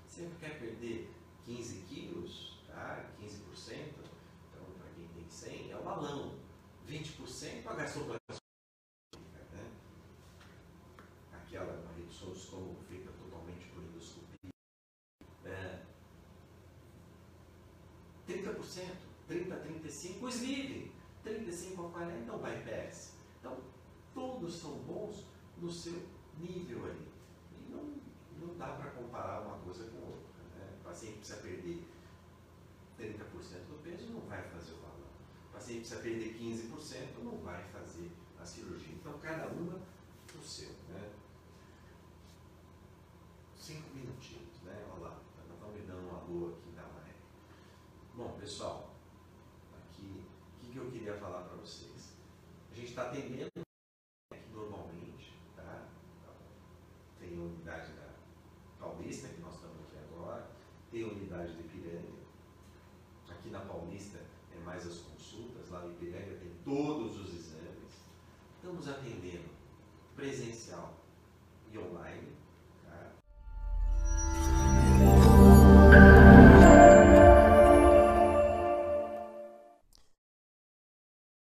[0.08, 1.08] Você quer perder
[1.44, 3.08] 15 quilos, tá?
[3.20, 4.11] 15%,
[5.32, 6.38] 100 é o balão.
[6.86, 8.18] 20% a gastronomia.
[9.52, 9.72] Né?
[11.32, 14.50] Aquela uma rede social feita totalmente por endoscopia.
[15.46, 15.82] É,
[18.28, 18.94] 30%,
[19.28, 20.92] 30% a 35% o sleeve,
[21.24, 23.16] 35% a 40% o bypass.
[23.40, 23.58] Então,
[24.12, 25.24] todos são bons
[25.56, 26.06] no seu
[26.36, 27.08] nível ali.
[27.52, 27.94] E não,
[28.38, 30.42] não dá para comparar uma coisa com outra.
[30.56, 30.76] Né?
[30.80, 31.88] O paciente precisa perder
[32.98, 33.16] 30%
[33.68, 34.91] do peso, não vai fazer o
[35.62, 38.10] paciente precisa perder 15%, não vai fazer
[38.40, 38.94] a cirurgia.
[38.94, 39.78] Então, cada uma
[40.34, 40.70] o seu.
[40.88, 41.12] Né?
[43.56, 44.84] Cinco minutinhos, né?
[44.92, 47.14] Olha lá, nós estamos me dando um alô aqui da live.
[48.16, 48.90] Bom, pessoal,
[49.78, 50.24] aqui,
[50.56, 52.14] o que, que eu queria falar para vocês?
[52.72, 53.48] A gente está atendendo
[54.52, 55.86] normalmente, tá?
[57.20, 58.08] Tem a unidade da
[58.80, 60.50] Paulista, que nós estamos aqui agora,
[60.90, 62.22] tem a unidade de Ipiranga.
[63.30, 64.18] Aqui na Paulista
[64.54, 67.92] é mais as consultas, lá no Ipiranga tem todos os exames.
[68.56, 69.50] Estamos atendendo
[70.16, 70.94] presencial
[71.70, 72.31] e online